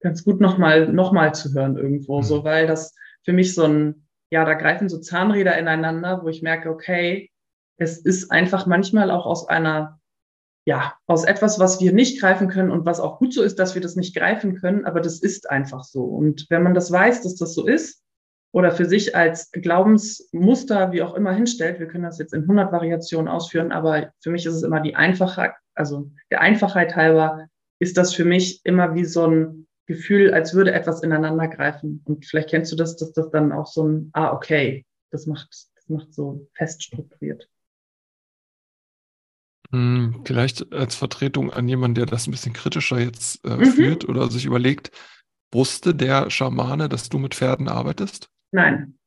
[0.02, 2.24] ganz gut nochmal noch mal zu hören irgendwo, mhm.
[2.24, 6.42] so, weil das für mich so ein, ja, da greifen so Zahnräder ineinander, wo ich
[6.42, 7.32] merke, okay,
[7.78, 10.00] es ist einfach manchmal auch aus einer
[10.66, 13.76] ja, aus etwas, was wir nicht greifen können und was auch gut so ist, dass
[13.76, 16.04] wir das nicht greifen können, aber das ist einfach so.
[16.04, 18.02] Und wenn man das weiß, dass das so ist
[18.54, 22.72] oder für sich als Glaubensmuster, wie auch immer hinstellt, wir können das jetzt in 100
[22.72, 27.48] Variationen ausführen, aber für mich ist es immer die Einfachheit, also der Einfachheit halber
[27.80, 32.02] ist das für mich immer wie so ein Gefühl, als würde etwas ineinander greifen.
[32.06, 35.50] Und vielleicht kennst du das, dass das dann auch so ein, ah, okay, das macht,
[35.76, 37.50] das macht so fest strukturiert.
[39.74, 43.66] Hm, vielleicht als Vertretung an jemanden, der das ein bisschen kritischer jetzt äh, mhm.
[43.66, 44.92] führt oder sich überlegt,
[45.52, 48.30] wusste der Schamane, dass du mit Pferden arbeitest?
[48.52, 49.00] Nein.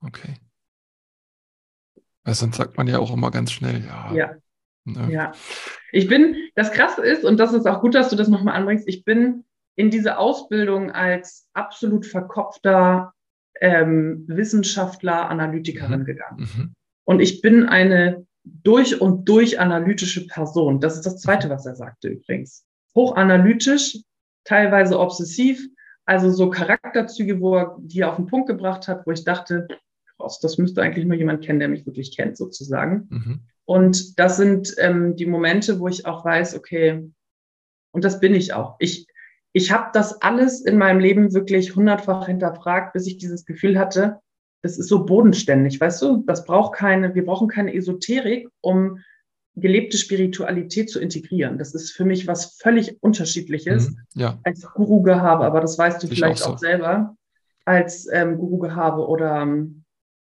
[0.00, 0.36] Okay.
[2.22, 4.14] Weil sonst sagt man ja auch immer ganz schnell, ja.
[4.14, 4.34] Ja.
[4.84, 5.12] Ne?
[5.12, 5.32] Ja.
[5.90, 8.86] Ich bin, das Krasse ist, und das ist auch gut, dass du das nochmal anbringst,
[8.86, 13.14] ich bin in diese Ausbildung als absolut verkopfter
[13.60, 16.04] ähm, Wissenschaftler, Analytikerin mhm.
[16.04, 16.38] gegangen.
[16.38, 16.74] Mhm.
[17.04, 20.80] Und ich bin eine durch und durch analytische Person.
[20.80, 22.64] Das ist das Zweite, was er sagte übrigens.
[22.94, 23.98] Hochanalytisch,
[24.44, 25.68] teilweise obsessiv,
[26.04, 29.68] also so Charakterzüge, wo er die auf den Punkt gebracht hat, wo ich dachte,
[30.16, 33.06] krass, das müsste eigentlich nur jemand kennen, der mich wirklich kennt, sozusagen.
[33.10, 33.40] Mhm.
[33.64, 37.08] Und das sind ähm, die Momente, wo ich auch weiß, okay,
[37.92, 38.76] und das bin ich auch.
[38.80, 39.06] Ich,
[39.52, 44.20] ich habe das alles in meinem Leben wirklich hundertfach hinterfragt, bis ich dieses Gefühl hatte,
[44.62, 46.24] das ist so bodenständig, weißt du?
[46.26, 49.00] Das braucht keine, wir brauchen keine Esoterik, um
[49.56, 51.58] gelebte Spiritualität zu integrieren.
[51.58, 54.38] Das ist für mich was völlig unterschiedliches mhm, ja.
[54.44, 56.52] als Guru-Gehabe, aber das weißt du ich vielleicht auch, so.
[56.54, 57.16] auch, selber,
[57.64, 59.84] als ähm, Guru-Gehabe oder ähm,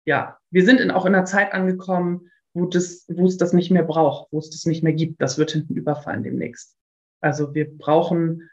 [0.04, 3.70] ja, wir sind in, auch in einer Zeit angekommen, wo, das, wo es das nicht
[3.70, 5.20] mehr braucht, wo es das nicht mehr gibt.
[5.20, 6.76] Das wird hinten überfallen demnächst.
[7.20, 8.48] Also wir brauchen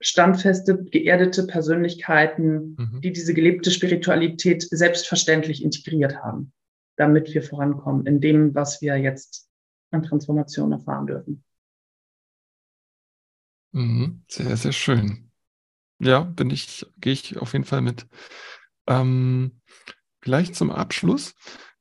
[0.00, 3.00] standfeste, geerdete Persönlichkeiten, mhm.
[3.02, 6.52] die diese gelebte Spiritualität selbstverständlich integriert haben,
[6.96, 9.48] damit wir vorankommen in dem, was wir jetzt
[9.90, 11.44] an Transformation erfahren dürfen.
[13.72, 14.22] Mhm.
[14.28, 15.30] Sehr, sehr schön.
[15.98, 18.06] Ja, bin ich, gehe ich auf jeden Fall mit.
[18.86, 19.60] Ähm,
[20.20, 21.34] vielleicht zum Abschluss.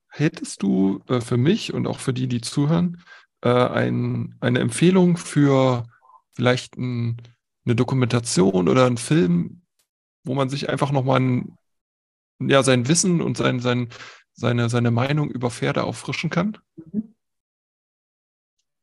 [0.07, 3.03] Hättest du äh, für mich und auch für die, die zuhören,
[3.41, 5.86] äh, ein, eine Empfehlung für
[6.34, 7.18] vielleicht ein
[7.66, 9.61] eine Dokumentation oder ein Film,
[10.24, 11.57] wo man sich einfach nochmal ein,
[12.39, 13.89] ja, sein Wissen und sein, sein,
[14.34, 16.57] seine, seine Meinung über Pferde auffrischen kann?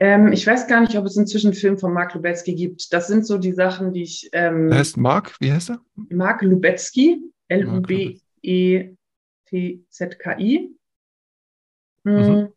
[0.00, 2.92] Ähm, ich weiß gar nicht, ob es inzwischen einen Film von Mark Lubetzky gibt.
[2.92, 4.28] Das sind so die Sachen, die ich.
[4.32, 5.80] Ähm, er heißt Mark, wie heißt er?
[5.94, 8.98] Mark Lubetzky, L-U-B-E-T-Z-K-I.
[12.04, 12.52] Mhm.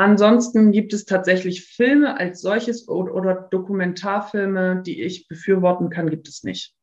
[0.00, 6.26] Ansonsten gibt es tatsächlich Filme als solches oder, oder Dokumentarfilme, die ich befürworten kann, gibt
[6.26, 6.74] es nicht.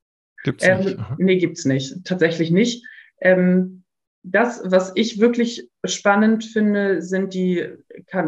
[0.43, 0.99] Gibt es ähm, nicht?
[0.99, 1.15] Aha.
[1.17, 2.05] Nee, gibt es nicht.
[2.05, 2.85] Tatsächlich nicht.
[3.19, 3.83] Ähm,
[4.21, 7.67] das, was ich wirklich spannend finde, sind die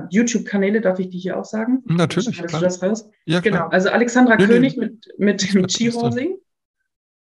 [0.10, 0.82] YouTube-Kanäle.
[0.82, 1.84] Darf ich die hier auch sagen?
[1.86, 2.42] Natürlich.
[2.42, 2.48] Klar.
[2.48, 3.12] Du das raus?
[3.26, 3.68] Ja, genau.
[3.68, 4.86] Also Alexandra nee, König nee.
[4.86, 6.36] mit, mit, mit Skihorsing.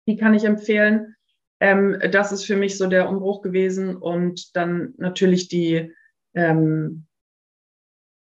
[0.06, 1.16] Die kann ich empfehlen.
[1.58, 3.96] Ähm, das ist für mich so der Umbruch gewesen.
[3.96, 5.92] Und dann natürlich die
[6.34, 7.06] ähm,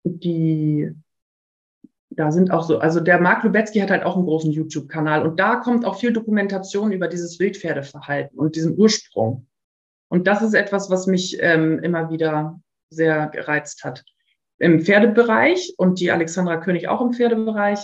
[0.03, 0.91] die,
[2.09, 5.39] da sind auch so, also der Mark Lubetzky hat halt auch einen großen YouTube-Kanal und
[5.39, 9.47] da kommt auch viel Dokumentation über dieses Wildpferdeverhalten und diesen Ursprung.
[10.09, 14.03] Und das ist etwas, was mich ähm, immer wieder sehr gereizt hat.
[14.57, 17.79] Im Pferdebereich und die Alexandra König auch im Pferdebereich.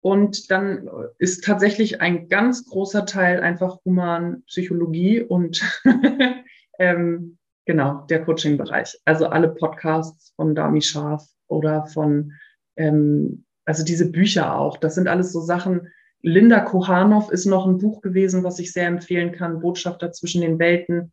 [0.00, 0.88] Und dann
[1.18, 5.62] ist tatsächlich ein ganz großer Teil einfach Humanpsychologie und
[6.78, 8.98] ähm, genau der Coaching-Bereich.
[9.04, 12.32] Also alle Podcasts von Dami Scharf oder von
[12.76, 15.88] ähm, also diese Bücher auch, das sind alles so Sachen.
[16.22, 20.58] Linda Kohanov ist noch ein Buch gewesen, was ich sehr empfehlen kann, Botschafter zwischen den
[20.58, 21.12] Welten.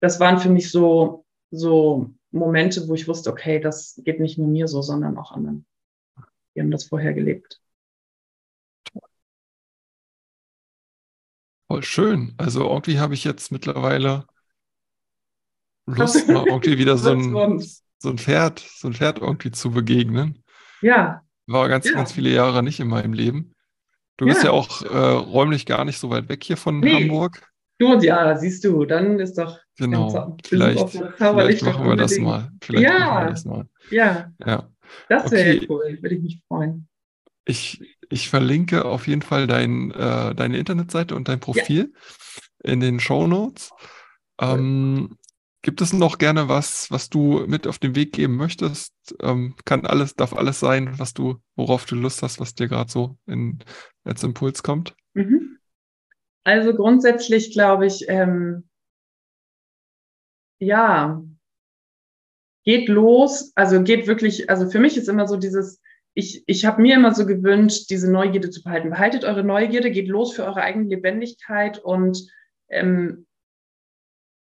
[0.00, 4.46] Das waren für mich so, so Momente, wo ich wusste, okay, das geht nicht nur
[4.46, 5.66] mir so, sondern auch anderen.
[6.54, 7.60] Die haben das vorher gelebt.
[11.66, 12.34] Voll schön.
[12.38, 14.26] Also irgendwie habe ich jetzt mittlerweile
[15.86, 17.60] Lust, mal irgendwie wieder so ein,
[17.98, 20.42] so ein Pferd, so ein Pferd irgendwie zu begegnen.
[20.80, 21.22] Ja.
[21.46, 21.92] War ganz, ja.
[21.92, 23.54] ganz viele Jahre nicht in meinem Leben.
[24.16, 27.02] Du bist ja, ja auch äh, räumlich gar nicht so weit weg hier von nee.
[27.02, 27.42] Hamburg.
[27.78, 29.58] Du, ja, siehst du, dann ist doch.
[29.76, 32.50] Genau, vielleicht, vielleicht machen wir das mal.
[32.60, 33.68] Vielleicht ja, machen wir das mal.
[33.90, 34.68] Ja, ja.
[35.08, 35.66] das wäre okay.
[35.70, 36.88] cool, würde ich mich freuen.
[37.44, 37.80] Ich,
[38.10, 42.72] ich verlinke auf jeden Fall dein, äh, deine Internetseite und dein Profil ja.
[42.72, 43.70] in den Show Notes.
[44.40, 45.16] Ähm,
[45.62, 48.94] gibt es noch gerne was, was du mit auf den Weg geben möchtest?
[49.20, 52.90] Ähm, kann alles, darf alles sein, was du, worauf du Lust hast, was dir gerade
[52.90, 53.58] so in,
[54.04, 54.94] als Impuls kommt?
[55.14, 55.58] Mhm.
[56.44, 58.68] Also grundsätzlich glaube ich, ähm,
[60.60, 61.22] ja,
[62.64, 65.80] geht los, also geht wirklich, also für mich ist immer so dieses,
[66.14, 68.90] ich, ich habe mir immer so gewünscht, diese Neugierde zu behalten.
[68.90, 72.28] Behaltet eure Neugierde, geht los für eure eigene Lebendigkeit und
[72.68, 73.27] ähm,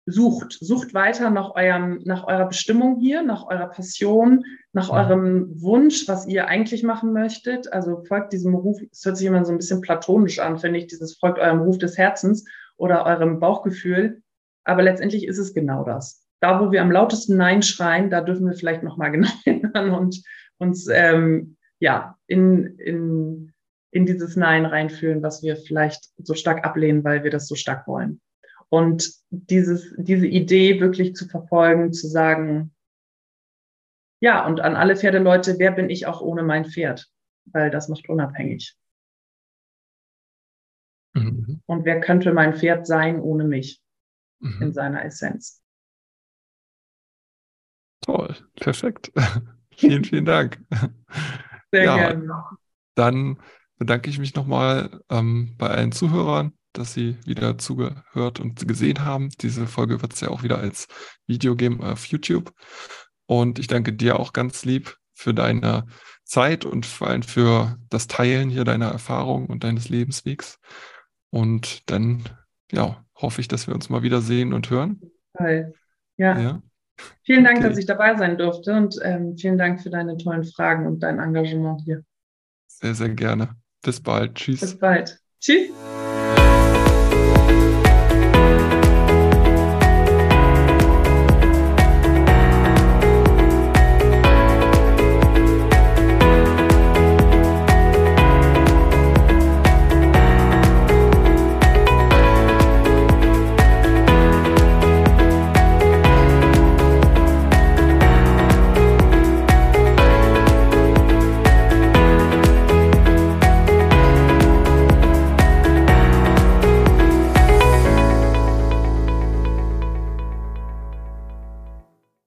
[0.07, 6.07] sucht, sucht weiter nach eurem, nach eurer Bestimmung hier, nach eurer Passion, nach eurem Wunsch,
[6.07, 7.71] was ihr eigentlich machen möchtet.
[7.73, 10.87] Also folgt diesem Ruf, es hört sich immer so ein bisschen platonisch an, finde ich,
[10.87, 12.45] dieses folgt eurem Ruf des Herzens
[12.77, 14.21] oder eurem Bauchgefühl.
[14.63, 16.25] Aber letztendlich ist es genau das.
[16.39, 20.23] Da, wo wir am lautesten Nein schreien, da dürfen wir vielleicht nochmal genau hinhören und
[20.57, 23.51] uns ähm, ja, in, in,
[23.91, 27.87] in dieses Nein reinfühlen, was wir vielleicht so stark ablehnen, weil wir das so stark
[27.87, 28.21] wollen.
[28.69, 32.73] Und dieses, diese Idee wirklich zu verfolgen, zu sagen,
[34.19, 37.07] ja, und an alle Pferdeleute, wer bin ich auch ohne mein Pferd?
[37.45, 38.75] Weil das macht unabhängig.
[41.13, 41.61] Mhm.
[41.65, 43.81] Und wer könnte mein Pferd sein ohne mich
[44.39, 44.61] mhm.
[44.61, 45.63] in seiner Essenz?
[48.01, 49.11] Toll, perfekt.
[49.75, 50.59] vielen, vielen Dank.
[51.71, 52.43] Sehr ja, gerne.
[52.95, 53.39] Dann
[53.77, 59.29] bedanke ich mich nochmal ähm, bei allen Zuhörern, dass sie wieder zugehört und gesehen haben.
[59.41, 60.87] Diese Folge wird es ja auch wieder als
[61.25, 62.53] Video geben auf YouTube.
[63.25, 65.85] Und ich danke dir auch ganz lieb für deine
[66.23, 70.59] Zeit und vor allem für das Teilen hier deiner Erfahrung und deines Lebenswegs.
[71.29, 72.23] Und dann,
[72.71, 75.01] ja, hoffe ich, dass wir uns mal wieder sehen und hören.
[75.37, 75.73] Toll.
[76.17, 76.39] Ja.
[76.39, 76.61] ja.
[77.23, 77.69] Vielen Dank, okay.
[77.69, 81.19] dass ich dabei sein durfte und ähm, vielen Dank für deine tollen Fragen und dein
[81.19, 82.03] Engagement hier.
[82.67, 83.55] Sehr, sehr gerne.
[83.83, 84.35] Bis bald.
[84.35, 84.61] Tschüss.
[84.61, 85.19] Bis bald.
[85.39, 85.71] Tschüss.